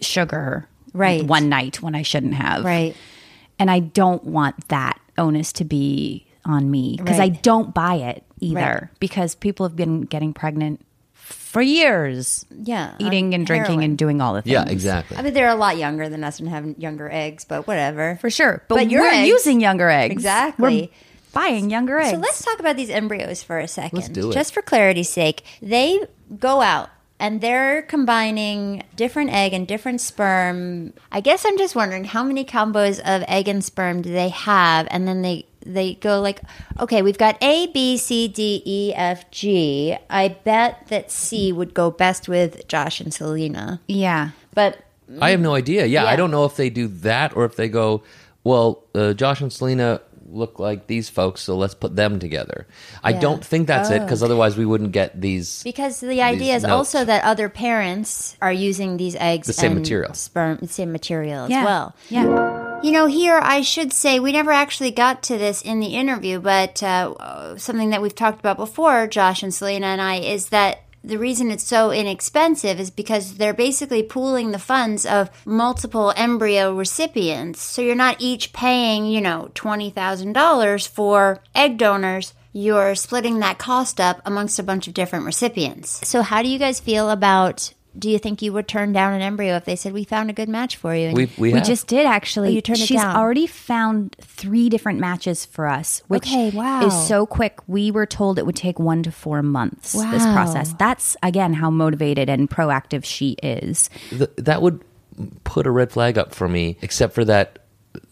[0.00, 1.22] sugar Right.
[1.24, 2.64] one night when I shouldn't have.
[2.64, 2.94] Right.
[3.58, 8.22] And I don't want that onus to be on me because I don't buy it
[8.40, 9.00] either Right.
[9.00, 10.80] because people have been getting pregnant
[11.14, 12.44] for years.
[12.50, 13.84] Yeah, Eating and drinking heroin.
[13.84, 14.52] and doing all the things.
[14.52, 15.16] yeah, exactly.
[15.16, 18.18] I mean, they're a lot younger than us and have younger eggs, but whatever.
[18.20, 18.62] For sure.
[18.68, 20.12] But, But your we're using younger eggs.
[20.12, 20.92] Exactly.
[20.92, 22.10] We're buying younger eggs.
[22.10, 23.96] So let's talk about these embryos for a second.
[23.98, 24.34] Let's do it.
[24.34, 25.98] Just for clarity's sake, they
[26.38, 30.92] go out and they're combining different egg and different sperm.
[31.10, 34.86] I guess I'm just wondering how many combos of egg and sperm do they have,
[34.90, 36.40] and then they they go like,
[36.78, 39.96] okay, we've got A, B, C, D, E, F, G.
[40.08, 44.30] I bet that C would go best with Josh and Selena, Yeah.
[44.54, 44.78] but
[45.20, 45.86] I have no idea.
[45.86, 46.10] Yeah, Yeah.
[46.10, 48.02] I don't know if they do that or if they go,
[48.44, 50.00] well, uh, Josh and Selena
[50.30, 52.66] look like these folks, so let's put them together.
[53.02, 53.20] I Yeah.
[53.20, 54.04] don't think that's it Oh.
[54.04, 55.62] because otherwise we wouldn't get these.
[55.62, 59.72] Because the idea These is also that other parents are using these eggs The same
[59.72, 60.14] and material.
[60.14, 61.64] sperm, the same material as Yeah.
[61.64, 61.94] well.
[62.08, 62.80] Yeah.
[62.82, 66.40] You know, here I should say we never actually got to this in the interview,
[66.40, 70.80] but uh, something that we've talked about before, Josh and Selena and I, is that
[71.06, 76.74] the reason it's so inexpensive is because they're basically pooling the funds of multiple embryo
[76.74, 77.62] recipients.
[77.62, 82.34] So you're not each paying, you know, $20,000 for egg donors.
[82.52, 86.08] You're splitting that cost up amongst a bunch of different recipients.
[86.08, 87.74] So, how do you guys feel about?
[87.98, 90.32] Do you think you would turn down an embryo if they said we found a
[90.32, 91.08] good match for you?
[91.08, 92.48] And We we, We just did actually.
[92.48, 93.16] Oh, you turned it She's down.
[93.16, 96.84] already found three different matches for us, which Okay, wow.
[96.86, 97.58] is so quick.
[97.66, 99.94] We were told it would take one to four months.
[99.94, 100.10] Wow.
[100.10, 100.74] This process.
[100.78, 103.88] That's again how motivated and proactive she is.
[104.10, 104.82] Th- that would
[105.44, 106.76] put a red flag up for me.
[106.82, 107.60] Except for that,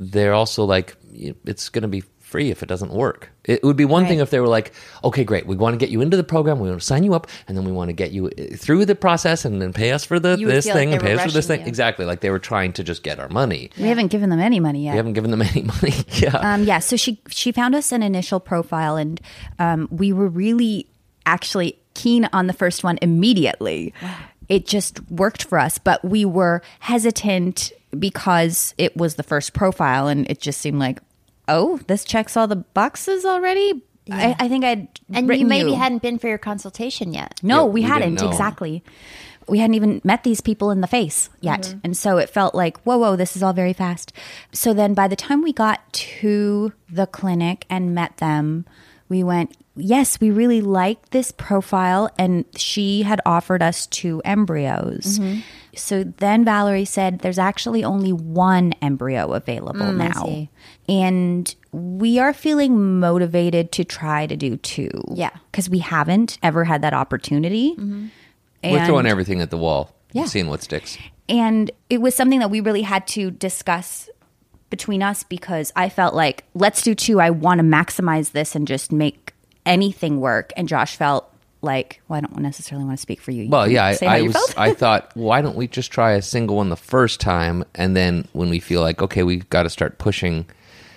[0.01, 2.03] they're also like it's going to be
[2.35, 3.31] free if it doesn't work.
[3.45, 4.73] It would be one thing if they were like,
[5.05, 7.15] okay, great, we want to get you into the program, we want to sign you
[7.15, 9.93] up, and then we want to get you uh, through the process, and then pay
[9.93, 11.61] us for the this feel like thing and pay us for this thing.
[11.61, 11.67] you.
[11.69, 13.71] Exactly, like they were trying to just get our money.
[13.79, 14.95] We haven't given them any money yet.
[14.95, 15.95] We haven't given them any money.
[16.09, 16.37] yeah.
[16.39, 19.21] Um, yeah, so she she found us an initial profile, and
[19.61, 20.89] um, we were really
[21.25, 23.95] actually keen on the first one immediately.
[24.49, 30.09] It just worked for us, but we were hesitant because it was the first profile,
[30.09, 30.99] and it just seemed like,
[31.49, 33.83] oh, this checks all the boxes already.
[34.11, 35.77] I, I think I'd and you maybe you.
[35.77, 37.41] hadn't been for your consultation yet.
[37.43, 38.85] No, Yeah, we, we hadn't exactly.
[39.47, 41.61] We hadn't even met these people in the face yet.
[41.61, 41.79] Mm-hmm.
[41.85, 44.13] And so it felt like, whoa, whoa, this is all very fast.
[44.53, 48.65] So then by the time we got to the clinic and met them,
[49.11, 52.11] we went, yes, we really like this profile.
[52.19, 55.19] And she had offered us two embryos.
[55.19, 55.41] Mm-hmm.
[55.77, 60.49] So then Valerie said, there's actually only one embryo available Mm, now.
[60.89, 64.91] And we are feeling motivated to try to do two.
[65.13, 65.31] Yeah.
[65.51, 67.75] Because we haven't ever had that opportunity.
[68.63, 70.25] We're throwing everything at the wall, Yeah.
[70.27, 70.97] seeing what sticks.
[71.29, 74.09] And it was something that we really had to discuss
[74.71, 77.21] between us because I felt like let's do two.
[77.21, 79.33] I want to maximize this and just make
[79.67, 80.53] anything work.
[80.57, 81.31] And Josh felt
[81.65, 83.45] like, well, I don't necessarily want to speak for you.
[83.45, 84.55] You Well, yeah, I, I was.
[84.57, 88.29] I thought, why don't we just try a single one the first time, and then
[88.33, 90.47] when we feel like okay, we've got to start pushing,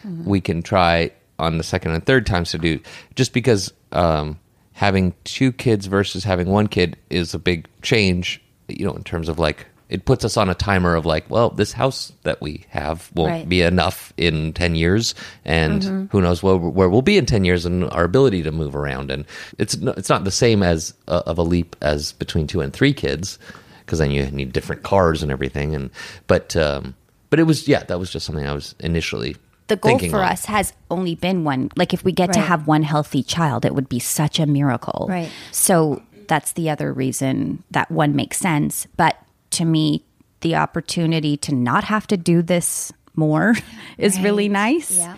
[0.05, 0.30] Mm-hmm.
[0.30, 2.80] we can try on the second and third times to do.
[3.15, 4.39] Just because um,
[4.74, 9.28] having two kids versus having one kid is a big change, you know, in terms
[9.28, 12.65] of like it puts us on a timer of like, well, this house that we
[12.69, 13.47] have won't Right.
[13.49, 15.15] be enough in 10 years
[15.45, 16.05] and Mm-hmm.
[16.11, 19.11] who knows where, where we'll be in 10 years and our ability to move around
[19.11, 19.25] and
[19.57, 22.93] it's it's not the same as uh, of a leap as between two and three
[22.93, 23.39] kids
[23.85, 25.89] because then you need different cars and everything and
[26.27, 26.93] but um
[27.29, 29.35] but it was yeah that was just something i was initially
[29.67, 30.31] the goal thinking for on.
[30.31, 31.71] us has only been one.
[31.75, 35.07] Like if we get to have one healthy child, it would be such a miracle.
[35.09, 35.29] Right.
[35.51, 38.88] So that's the other reason that one makes sense.
[38.95, 39.17] But
[39.51, 40.03] to me,
[40.41, 43.55] the opportunity to not have to do this more
[43.97, 44.97] is really nice.
[44.97, 45.15] Yeah.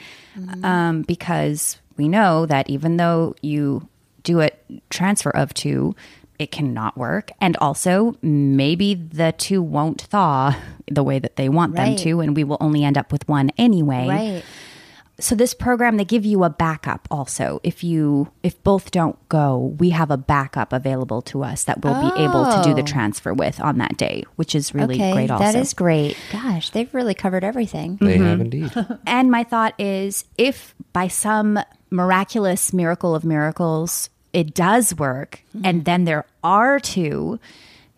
[0.63, 3.89] Um, because we know that even though you
[4.23, 5.95] do it transfer of two,
[6.37, 7.31] it cannot work.
[7.41, 10.55] And also, maybe the two won't thaw
[10.89, 13.51] the way that they want them to, and we will only end up with one
[13.57, 14.43] anyway Right.
[15.19, 19.75] So this program they give you a backup also if you if both don't go
[19.77, 22.85] we have a backup available to us that we'll be able to do the Oh.
[22.85, 25.13] transfer with on that day which is really okay.
[25.13, 26.15] great also That is great.
[26.31, 27.97] Gosh, they've really covered everything.
[28.01, 28.25] they Mm-hmm.
[28.25, 28.71] have indeed
[29.05, 31.59] and my thought is if by some
[31.91, 37.39] miraculous miracle of miracles it does work and then there are two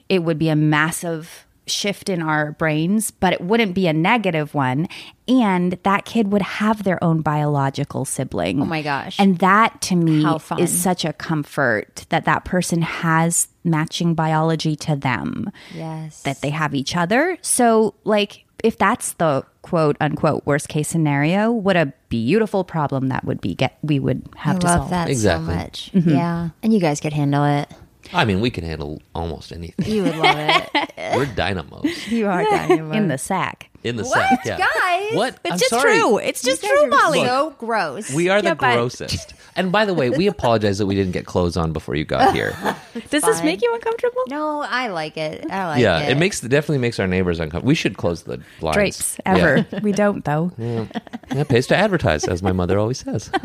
[0.10, 4.54] it would be a massive shift in our brains but it wouldn't be a negative
[4.54, 4.88] one
[5.28, 9.16] and that kid would have their own biological sibling Oh my gosh.
[9.20, 10.26] and that to me
[10.60, 16.24] is such a comfort that that person has matching biology to them Yes.
[16.24, 17.38] that they have each other.
[17.42, 23.24] So, like, if that's the quote unquote worst case scenario, what a beautiful problem that
[23.24, 23.54] would be.
[23.56, 24.90] Get we would have I to love solve.
[24.90, 25.48] that Exactly.
[25.54, 25.92] so much.
[25.94, 26.10] Mm-hmm.
[26.10, 26.50] Yeah.
[26.64, 27.70] And you guys could handle it.
[28.14, 30.92] I mean we can handle almost anything You would love it.
[31.16, 32.94] we're dynamos you are dynamo.
[32.94, 33.70] in the sack.
[33.84, 34.58] in the What, sack yeah.
[34.58, 35.14] guys?
[35.16, 35.98] what It's I'm just sorry.
[36.00, 36.18] true.
[36.18, 37.26] It's just You guys true, are Molly.
[37.26, 38.14] So gross.
[38.14, 41.12] we are the Yeah, but- grossest and by the way we apologize that we didn't
[41.12, 42.56] get clothes on before you got here
[43.10, 44.22] Does this make you uncomfortable?
[44.28, 45.50] no, I like it.
[45.50, 45.84] I like it.
[45.84, 46.12] yeah, it.
[46.12, 47.68] it makes definitely makes our neighbors uncomfortable.
[47.68, 48.76] We should close the blinds.
[48.76, 49.66] Drapes ever.
[49.82, 50.52] we don't though.
[50.58, 50.86] Yeah.
[51.34, 53.32] yeah, pays to advertise, as my mother always says.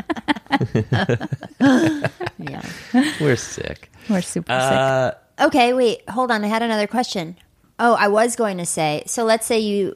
[2.39, 2.61] Yeah.
[3.19, 3.91] We're sick.
[4.09, 4.71] We're super sick.
[4.71, 6.43] Uh, Okay, wait, hold on.
[6.43, 7.35] I had another question.
[7.77, 9.03] Oh, I was going to say.
[9.05, 9.95] So let's say you,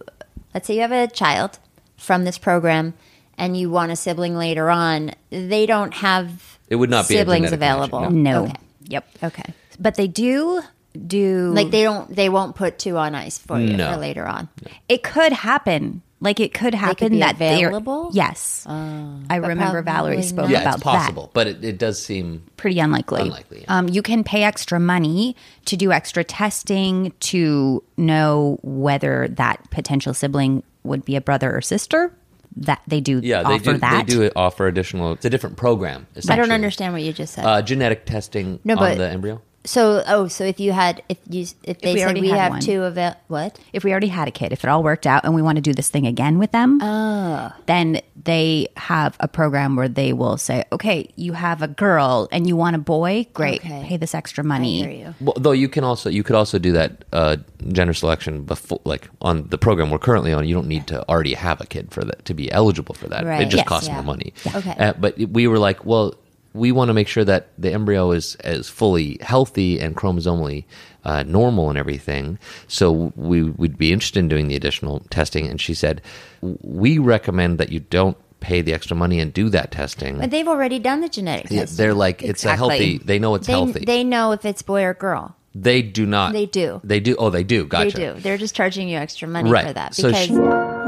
[0.54, 1.58] let's say you have a child
[1.98, 2.94] from this program,
[3.42, 5.12] and you want a sibling later on.
[5.32, 8.00] They don't have It would not be siblings genetic available.
[8.00, 8.44] connection, No.
[8.46, 8.54] Okay.
[8.88, 9.06] Yep.
[9.24, 9.54] Okay.
[9.80, 10.62] But they do
[11.08, 12.14] do Like they don't.
[12.16, 13.92] They won't put two on ice for you No.
[13.94, 14.50] for later on.
[14.88, 16.02] It could happen.
[16.24, 18.12] Like it could happen be that they're- available?
[18.14, 20.52] Yes, I remember Valerie spoke not.
[20.52, 22.44] yeah, about it's possible, but it, it does seem.
[22.58, 23.24] Pretty unlikely.
[23.24, 23.76] Unlikely, yeah.
[23.80, 25.36] Um, you can pay extra money
[25.66, 31.62] to do extra testing to know whether that potential sibling would be a brother or
[31.62, 32.14] sister.
[32.58, 33.22] That they do.
[33.24, 33.44] yeah.
[33.44, 33.78] They offer do.
[33.78, 34.08] that.
[34.08, 35.14] They do offer additional.
[35.14, 36.08] It's a different program.
[36.30, 37.46] I don't understand what you just said.
[37.46, 39.42] Uh, genetic testing No, on but- the embryo.
[39.64, 42.62] So, oh, so if you had, if you, if they we said we have one.
[42.62, 43.60] two of it, what?
[43.74, 45.62] If we already had a kid, if it all worked out, and we want to
[45.62, 47.56] do this thing again with them, Ah.
[47.68, 52.48] then they have a program where they will say, "Okay, you have a girl and
[52.48, 53.28] you want a boy.
[53.34, 53.84] Great, Okay.
[53.88, 55.16] pay this extra I money." hear you.
[55.22, 57.38] Well, though you can also you could also do that uh,
[57.72, 60.48] gender selection before, like on the program we're currently on.
[60.48, 63.26] You don't need to already have a kid for that to be eligible for that.
[63.26, 63.42] Right.
[63.42, 63.68] It just Yes.
[63.68, 63.96] costs Yeah.
[63.96, 64.34] more money.
[64.56, 64.76] Okay.
[64.80, 66.14] Uh, but we were like, well,
[66.54, 70.66] we want to make sure that the embryo is is fully healthy and chromosomally
[71.06, 72.38] uh, normal and everything.
[72.68, 75.48] So we would be interested in doing the additional testing.
[75.48, 76.02] And she said,
[76.42, 80.18] we recommend that you don't pay the extra money and do that testing.
[80.18, 81.78] But they've already done the genetic Yeah, testing.
[81.78, 82.98] they're like it's a healthy.
[82.98, 83.86] They know it's they, healthy.
[83.86, 85.36] they know if it's boy or girl.
[85.54, 86.32] They do not.
[86.34, 86.80] They do.
[86.84, 87.16] They do.
[87.18, 87.66] Oh, they do.
[87.66, 87.98] Gotcha.
[87.98, 88.20] They do.
[88.20, 89.68] They're just charging you extra money Right.
[89.68, 90.30] for that So because sh-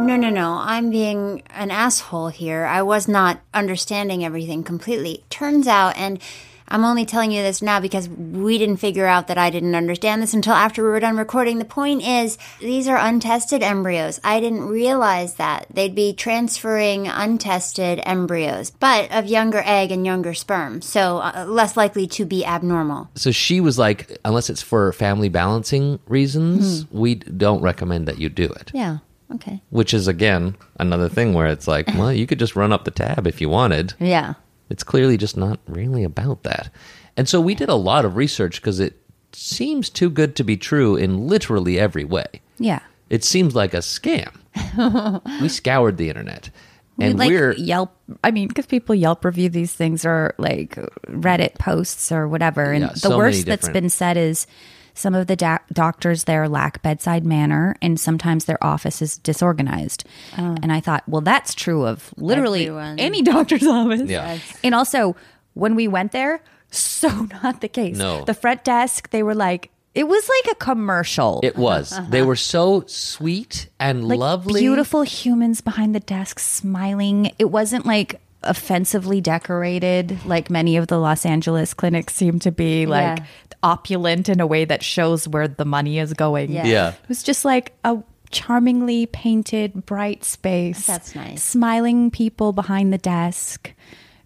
[0.04, 0.58] no, no, no.
[0.60, 2.66] I'm being an asshole here.
[2.66, 5.24] I was not understanding everything completely.
[5.30, 6.20] Turns out, and
[6.68, 10.22] I'm only telling you this now because we didn't figure out that I didn't understand
[10.22, 11.60] this until after we were done recording.
[11.60, 14.20] The point is, these are untested embryos.
[14.24, 20.34] I didn't realize that they'd be transferring untested embryos, but of younger egg and younger
[20.34, 23.10] sperm, so uh, less likely to be abnormal.
[23.16, 28.30] So she was like, unless it's for family balancing reasons, we don't recommend that you
[28.30, 28.72] do it.
[28.74, 29.00] Yeah.
[29.36, 29.62] Okay.
[29.70, 32.92] Which is again another thing where it's like, well, you could just run up the
[32.92, 33.94] tab if you wanted.
[34.00, 34.36] Yeah.
[34.70, 36.70] It's clearly just not really about that.
[37.16, 39.00] And so we did a lot of research because it
[39.34, 42.26] seems too good to be true in literally every way.
[42.58, 42.80] Yeah.
[43.10, 44.32] It seems like a scam.
[45.42, 46.50] we scoured the internet,
[46.98, 47.96] We, and like we're Yelp.
[48.24, 50.76] I mean, because people Yelp review these things or like
[51.08, 52.72] Reddit posts or whatever.
[52.72, 54.48] And Yeah, the so worst that's been said is
[54.94, 60.04] some of the da- doctors there lack bedside manner, and sometimes their office is disorganized.
[60.38, 63.00] And I thought, well, that's true of literally Everyone.
[63.00, 64.10] any doctor's office.
[64.10, 64.38] Yeah.
[64.64, 65.16] And also,
[65.56, 66.42] when we went there,
[66.72, 67.08] so
[67.44, 67.98] not the case.
[67.98, 68.24] No.
[68.26, 69.70] the front desk, they were like.
[69.96, 71.40] It was like a commercial.
[71.44, 74.08] it was they were so sweet and Uh-huh.
[74.08, 77.32] like lovely, beautiful humans behind the desk smiling.
[77.38, 82.86] It wasn't like offensively decorated like many of the Los Angeles clinics seem to be
[82.86, 83.26] like Yeah.
[83.64, 86.52] opulent in a way that shows where the money is going.
[86.52, 86.66] Yeah.
[86.66, 86.90] Yeah.
[86.90, 87.98] It was just like a
[88.32, 90.86] charmingly painted bright space.
[90.88, 91.44] That's nice.
[91.44, 93.72] Smiling people behind the desk.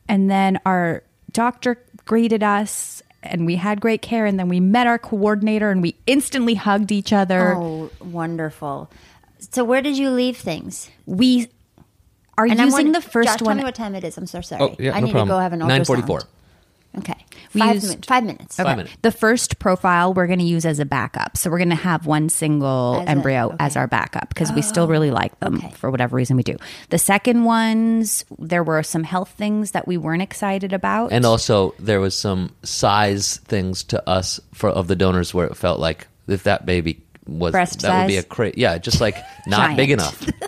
[0.07, 4.87] And then our doctor greeted us and we had great care and then we met
[4.87, 7.55] our coordinator and we instantly hugged each other.
[7.55, 8.89] Oh, wonderful.
[9.51, 10.89] So where did you leave things?
[11.05, 11.47] we
[12.37, 13.55] are And I'm using the first Josh, one.
[13.55, 14.17] Tell me what time it is.
[14.17, 14.61] I'm so sorry.
[14.61, 15.27] Oh, yeah, I no need problem.
[15.29, 15.67] to go have an ultrasound.
[15.67, 16.21] Nine forty-four.
[16.99, 17.25] Okay.
[17.53, 18.55] We five, used- min- five minutes.
[18.55, 18.95] Five minutes.
[19.03, 21.37] The first profile we're going to use as a backup.
[21.37, 23.55] So we're going to have one single As a- embryo okay.
[23.59, 25.69] as our backup because we still really like them okay.
[25.71, 26.57] for whatever reason we do.
[26.89, 31.11] The second ones, there were some health things that we weren't excited about.
[31.11, 35.55] And also, there was some size things to us for of the donors where it
[35.55, 38.29] felt like if that baby was Breast that would be a size?
[38.29, 40.25] cra- yeah, just like not big enough.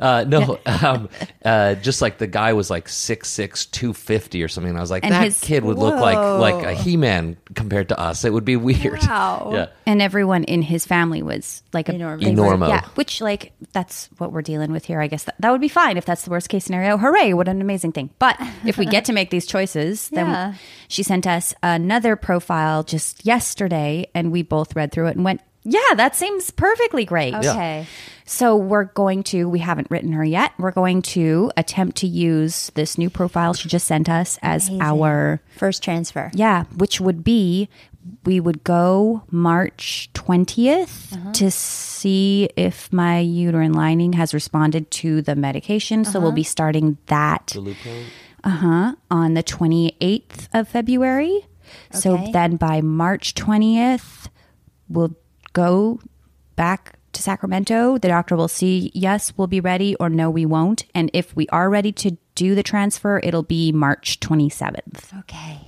[0.00, 1.08] Uh, no, um,
[1.44, 4.70] uh, just like the guy was like six six two fifty or something.
[4.70, 7.36] And I was like, And that his- kid would look like like a he man
[7.54, 8.24] compared to us.
[8.24, 9.00] It would be weird.
[9.02, 9.50] Wow.
[9.58, 9.66] Yeah.
[9.86, 12.20] and everyone in his family was like a Enormo.
[12.20, 12.68] they Enormo.
[12.68, 15.00] yeah, which like that's what we're dealing with here.
[15.00, 16.96] I guess that, that would be fine if that's the worst case scenario.
[16.98, 17.32] Hooray!
[17.34, 18.10] What an amazing thing.
[18.18, 20.54] But if we get to make these choices, then Yeah.
[20.88, 25.40] she sent us another profile just yesterday, and we both read through it and went,
[25.64, 27.86] "Yeah, that seems perfectly great." Okay.
[28.24, 30.52] So we're going to, we haven't written her yet.
[30.58, 34.82] We're going to attempt to use this new profile she just sent us as Amazing.
[34.82, 36.30] our, First transfer.
[36.34, 37.70] yeah, which would be
[38.24, 45.34] we would go March 20th to see if my uterine lining has responded to the
[45.34, 46.04] medication.
[46.04, 47.54] So we'll be starting that
[48.44, 51.46] uh-huh, on the 28th of February.
[51.92, 54.28] So then by March 20th,
[54.88, 55.16] we'll
[55.58, 56.00] go
[56.54, 57.98] back to Sacramento.
[57.98, 60.84] The doctor will see, yes, we'll be ready, or no, we won't.
[60.94, 65.18] And if we are ready to do the transfer, it'll be March 27th.
[65.20, 65.60] Okay.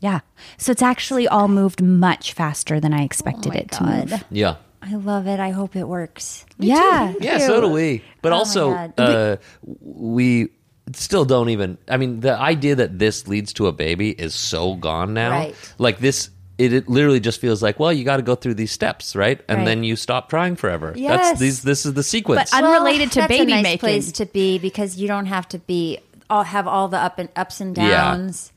[0.00, 0.20] Yeah.
[0.56, 4.24] So it's actually all moved much faster than I expected Oh it to move.
[4.30, 4.56] Yeah.
[4.82, 5.40] I love it.
[5.40, 6.46] I hope it works.
[6.58, 7.14] Yeah.
[7.20, 8.02] Yeah, so do we.
[8.22, 10.48] But also, uh, we
[10.92, 11.78] still don't even.
[11.88, 15.30] I mean, the idea that this leads to a baby is so gone now.
[15.30, 15.74] Right.
[15.78, 18.72] Like this, it, it literally just feels like, well, you got to go through these
[18.72, 19.40] steps, right?
[19.48, 19.64] And Right.
[19.64, 20.92] then you stop trying forever.
[20.96, 21.28] Yes.
[21.28, 21.62] That's these.
[21.62, 22.50] This is the sequence.
[22.50, 23.78] But Unrelated to that's baby a nice making.
[23.78, 25.98] place to be because you don't have to be
[26.28, 27.88] all have all the up and ups and Yeah.
[27.88, 28.52] downs.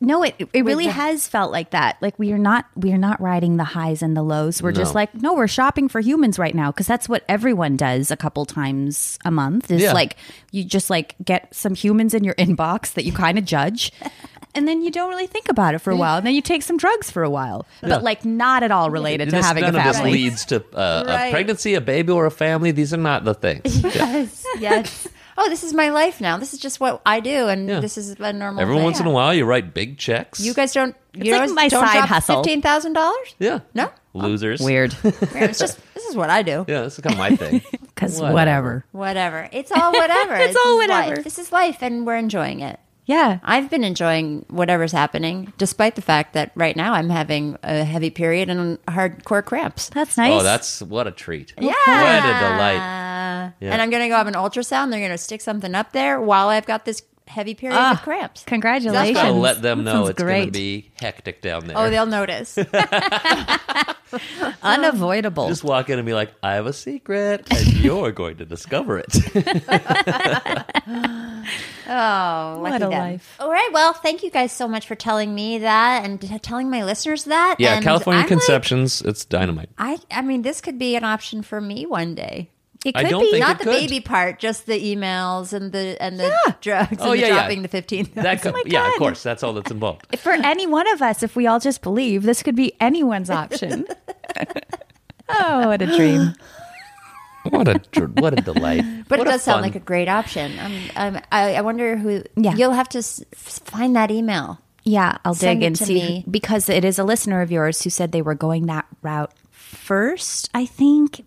[0.00, 1.96] No, it it really the- has felt like that.
[2.00, 4.62] Like we are not we are not riding the highs and the lows.
[4.62, 8.12] We're just like, no, we're shopping for humans right now because that's what everyone does
[8.12, 9.72] a couple times a month.
[9.72, 9.92] Is Yeah.
[9.92, 10.16] like
[10.52, 13.90] you just like get some humans in your inbox that you kind of judge.
[14.58, 16.16] And then you don't really think about it for a while.
[16.18, 19.26] And then you take some drugs for a while, but like not at all related
[19.30, 20.12] to This- having a none of this family.
[20.12, 21.26] leads to uh, Right.
[21.28, 22.72] a pregnancy, a baby, or a family.
[22.72, 23.82] These are not the things.
[23.84, 23.92] Yeah.
[24.18, 24.44] Yes.
[24.58, 25.08] yes.
[25.40, 26.36] Oh, this is my life now.
[26.38, 27.78] This is just what I do, and Yeah.
[27.78, 28.60] this is a normal.
[28.60, 28.82] Every thing.
[28.82, 30.40] once in a while, you write big checks.
[30.40, 30.96] You guys don't.
[31.14, 32.42] You like guys my don't side drop hustle.
[32.42, 33.36] Fifteen thousand dollars.
[33.38, 33.60] yeah.
[33.72, 33.88] No?
[34.14, 34.60] Losers.
[34.60, 36.64] Weird, It's just this is what I do.
[36.66, 37.62] Yeah, this is kind of my thing.
[37.94, 38.34] because Whatever.
[38.34, 38.84] whatever.
[38.90, 39.48] Whatever.
[39.52, 40.34] It's all whatever.
[40.34, 41.14] It's This all is whatever.
[41.16, 41.24] Life.
[41.24, 42.80] This is life, and we're enjoying it.
[43.08, 47.82] Yeah, I've been enjoying whatever's happening, despite the fact that right now I'm having a
[47.82, 49.88] heavy period and hardcore cramps.
[49.88, 50.38] that's nice.
[50.40, 51.54] Oh, that's what a treat.
[51.58, 51.72] Yeah.
[51.86, 52.76] What a delight.
[52.76, 53.72] Uh, Yeah.
[53.72, 54.90] And I'm going to go have an ultrasound.
[54.90, 58.02] They're going to stick something up there while I've got this heavy period Ah, of
[58.02, 58.44] cramps.
[58.44, 59.16] Congratulations.
[59.16, 61.78] Gotta let them know it's going to be hectic down there.
[61.78, 62.58] Oh, they'll notice.
[64.62, 65.48] unavoidable.
[65.48, 68.98] Just walk in and be like, I have a secret, and you're going to discover
[69.04, 69.14] it.
[71.90, 72.90] Oh, lucky What a them.
[72.90, 73.36] life.
[73.40, 73.70] All right.
[73.72, 77.24] Well, thank you guys so much for telling me that and t- telling my listeners
[77.24, 77.56] that.
[77.58, 79.70] yeah, And California I'm like, conceptions, it's dynamite.
[79.78, 82.50] I, I mean, this could be an option for me one day.
[82.84, 83.30] It I could don't be.
[83.32, 83.72] think Not the could.
[83.72, 87.34] baby part, just the emails and the and the drugs Oh, and the yeah, yeah.
[87.34, 88.08] dropping the fifteen.
[88.14, 90.16] That could, my yeah, of course, that's all that's involved.
[90.20, 93.84] for any one of us, if we all just believe, this could be anyone's option.
[95.28, 96.34] oh, what a dream.
[97.50, 97.80] What a
[98.20, 98.84] what a delight.
[99.08, 100.58] But What it does sound fun- like a great option.
[100.58, 102.22] Um, um, I, I wonder who.
[102.36, 102.54] Yeah.
[102.56, 104.58] You'll have to s- find that email.
[104.84, 106.24] Yeah, I'll Send dig it and see me.
[106.30, 110.50] because it is a listener of yours who said they were going that route first,
[110.52, 111.24] I think.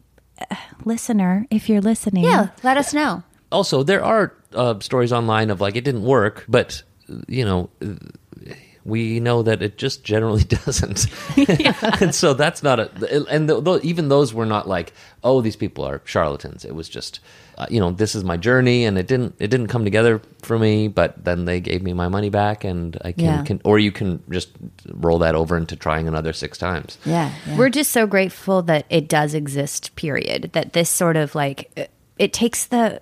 [0.50, 3.24] Uh, listener, if you're listening, Yeah, let us know.
[3.52, 6.84] also there are uh, stories online of like it didn't work but
[7.28, 7.70] you know
[8.84, 11.06] we know that it just generally doesn't.
[12.02, 12.90] And so that's not a
[13.30, 16.66] and th- th- even those were not like oh these people are charlatans.
[16.66, 17.20] It was just
[17.70, 20.88] you know this is my journey and it didn't it didn't come together for me
[20.88, 23.44] but then they gave me my money back and i can, Yeah.
[23.44, 24.50] can or you can just
[24.88, 27.32] roll that over into trying another six times Yeah.
[27.58, 30.52] We're just so grateful that it does exist, period.
[30.54, 33.02] That this sort of like, it- it takes the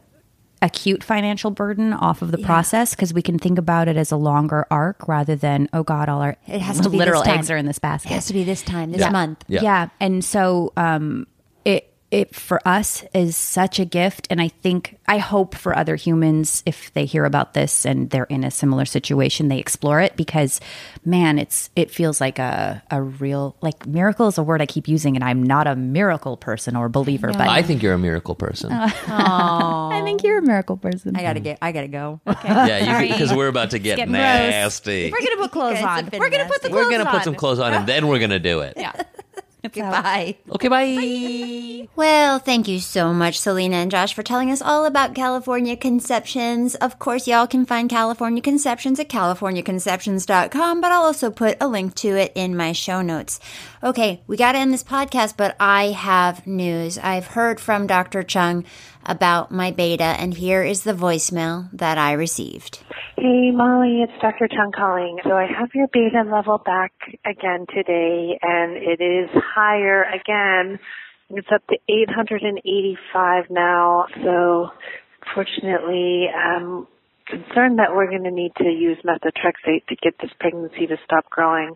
[0.62, 4.18] acute financial burden off of the process because we can think about it as a
[4.18, 7.52] longer arc rather than, oh God, all our It has to be literal this eggs
[7.52, 8.12] are in this basket.
[8.12, 9.10] It has to be this time, this Yeah.
[9.10, 9.44] month.
[9.48, 9.62] Yeah.
[9.64, 9.90] Yeah.
[10.02, 11.28] And so um
[11.66, 15.96] it it for us is such a gift and I think I hope for other
[15.96, 20.16] humans if they hear about this and they're in a similar situation they explore it
[20.16, 20.60] because
[21.06, 24.88] man it's it feels like a a real like miracle is a word I keep
[24.88, 28.34] using and I'm not a miracle person or believer but i think you're a miracle
[28.34, 31.16] person I think you're a miracle person.
[31.16, 31.60] I gotta get.
[31.62, 32.20] I gotta go.
[32.44, 34.22] yeah because we're about to get getting gross.
[34.24, 36.10] nasty We're gonna put clothes on.
[36.12, 36.70] We're gonna put the nasty.
[36.70, 37.12] clothes we're gonna on.
[37.16, 38.94] put some clothes on and then we're gonna do it Yeah.
[39.62, 40.38] Goodbye.
[40.52, 41.88] okay bye.
[41.96, 46.76] Well, thank you so much, Elana and Josh, for telling us all about California Conceptions.
[46.76, 51.96] Of course, y'all can find California Conceptions at californiaconceptions.com, but I'll also put a link
[51.96, 53.40] to it in my show notes.
[53.84, 56.98] Okay, we got to end this podcast, but I have news.
[56.98, 58.24] I've heard from Dr.
[58.24, 58.64] Chung
[59.06, 62.80] about my beta, and here is the voicemail that I received.
[63.18, 64.48] Hey Molly, it's Dr.
[64.48, 65.18] Chung calling.
[65.26, 66.94] So I have your beta level back
[67.26, 70.80] again today and it is higher again.
[71.30, 74.06] It's up to 885 now.
[74.24, 74.70] So
[75.36, 76.88] fortunately, I'm
[77.30, 81.30] concerned that we're going to need to use methotrexate to get this pregnancy to stop
[81.30, 81.76] growing.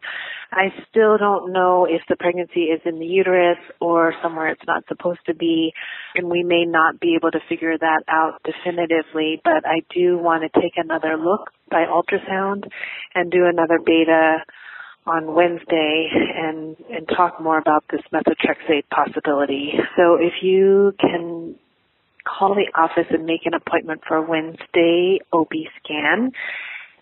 [0.52, 4.84] I still don't know if the pregnancy is in the uterus or somewhere it's not
[4.88, 5.74] supposed to be,
[6.16, 10.44] and we may not be able to figure that out definitively, but I do want
[10.44, 12.64] to take another look by ultrasound
[13.16, 14.44] and do another beta
[15.06, 19.74] on Wednesday and, and talk more about this methotrexate possibility.
[19.98, 21.56] So if you can
[22.26, 25.52] call the office and make an appointment for Wednesday OB
[25.84, 26.32] scan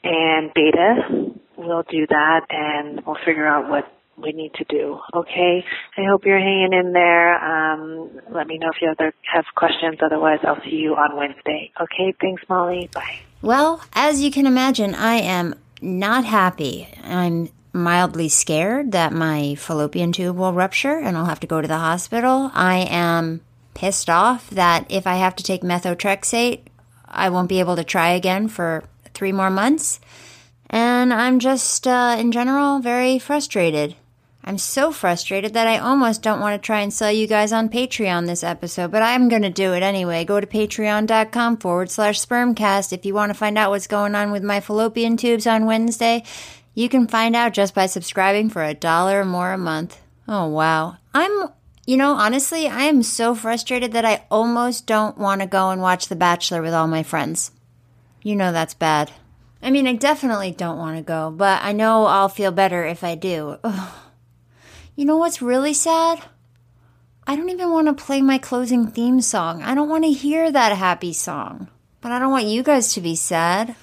[0.03, 1.31] and beta.
[1.57, 4.99] We'll do that and we'll figure out what we need to do.
[5.13, 5.63] Okay.
[5.97, 7.35] I hope you're hanging in there.
[7.43, 9.99] Um, let me know if you other have questions.
[10.01, 11.71] Otherwise, I'll see you on Wednesday.
[11.79, 12.13] Okay.
[12.19, 12.89] Thanks, Molly.
[12.93, 13.19] Bye.
[13.41, 16.87] Well, as you can imagine, I am not happy.
[17.03, 21.67] I'm mildly scared that my fallopian tube will rupture and I'll have to go to
[21.67, 22.51] the hospital.
[22.53, 23.41] I am
[23.73, 26.61] pissed off that if I have to take methotrexate,
[27.05, 29.99] I won't be able to try again for three more months.
[30.69, 33.95] And I'm just, uh, in general, very frustrated.
[34.43, 37.69] I'm so frustrated that I almost don't want to try and sell you guys on
[37.69, 40.25] Patreon this episode, but I'm going to do it anyway.
[40.25, 44.31] Go to patreon.com forward slash spermcast if you want to find out what's going on
[44.31, 46.23] with my fallopian tubes on Wednesday.
[46.73, 49.99] You can find out just by subscribing for a dollar or more a month.
[50.27, 50.97] Oh, wow.
[51.13, 51.49] I'm,
[51.91, 55.81] you know, honestly, I am so frustrated that I almost don't want to go and
[55.81, 57.51] watch The Bachelor with all my friends.
[58.23, 59.11] You know that's bad.
[59.61, 63.03] I mean, I definitely don't want to go, but I know I'll feel better if
[63.03, 63.57] I do.
[63.65, 63.93] Ugh.
[64.95, 66.23] You know what's really sad?
[67.27, 69.61] I don't even want to play my closing theme song.
[69.61, 71.67] I don't want to hear that happy song.
[71.99, 73.75] But I don't want you guys to be sad.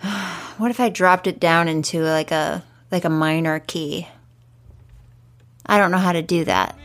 [0.56, 4.06] what if I dropped it down into like a like a minor key?
[5.66, 6.76] I don't know how to do that.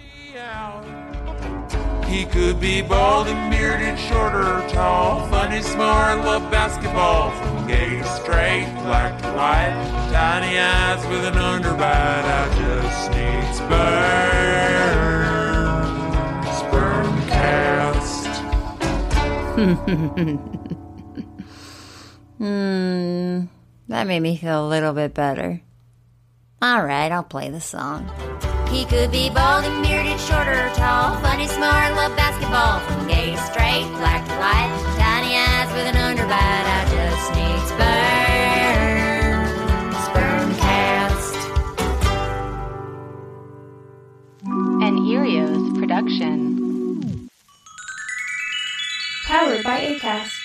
[2.08, 7.98] He could be bald and bearded, short or tall, funny, smart, love basketball, from gay
[7.98, 9.74] to straight, black to white,
[10.12, 12.26] tiny eyes with an underbite.
[12.26, 14.06] I just need sperm,
[16.60, 18.26] sperm cast.
[22.38, 23.46] Hmm,
[23.88, 25.62] that made me feel a little bit better.
[26.62, 28.12] All right, I'll play the song.
[28.70, 33.32] He could be bald and bearded, short or tall, funny, smart, love basketball, from gay
[33.32, 36.66] to straight, black to white, tiny eyes with an underbite.
[36.78, 39.06] I just need sperm,
[40.06, 41.36] sperm cast.
[44.84, 47.30] An Earios production.
[49.26, 50.45] Powered by ACAST.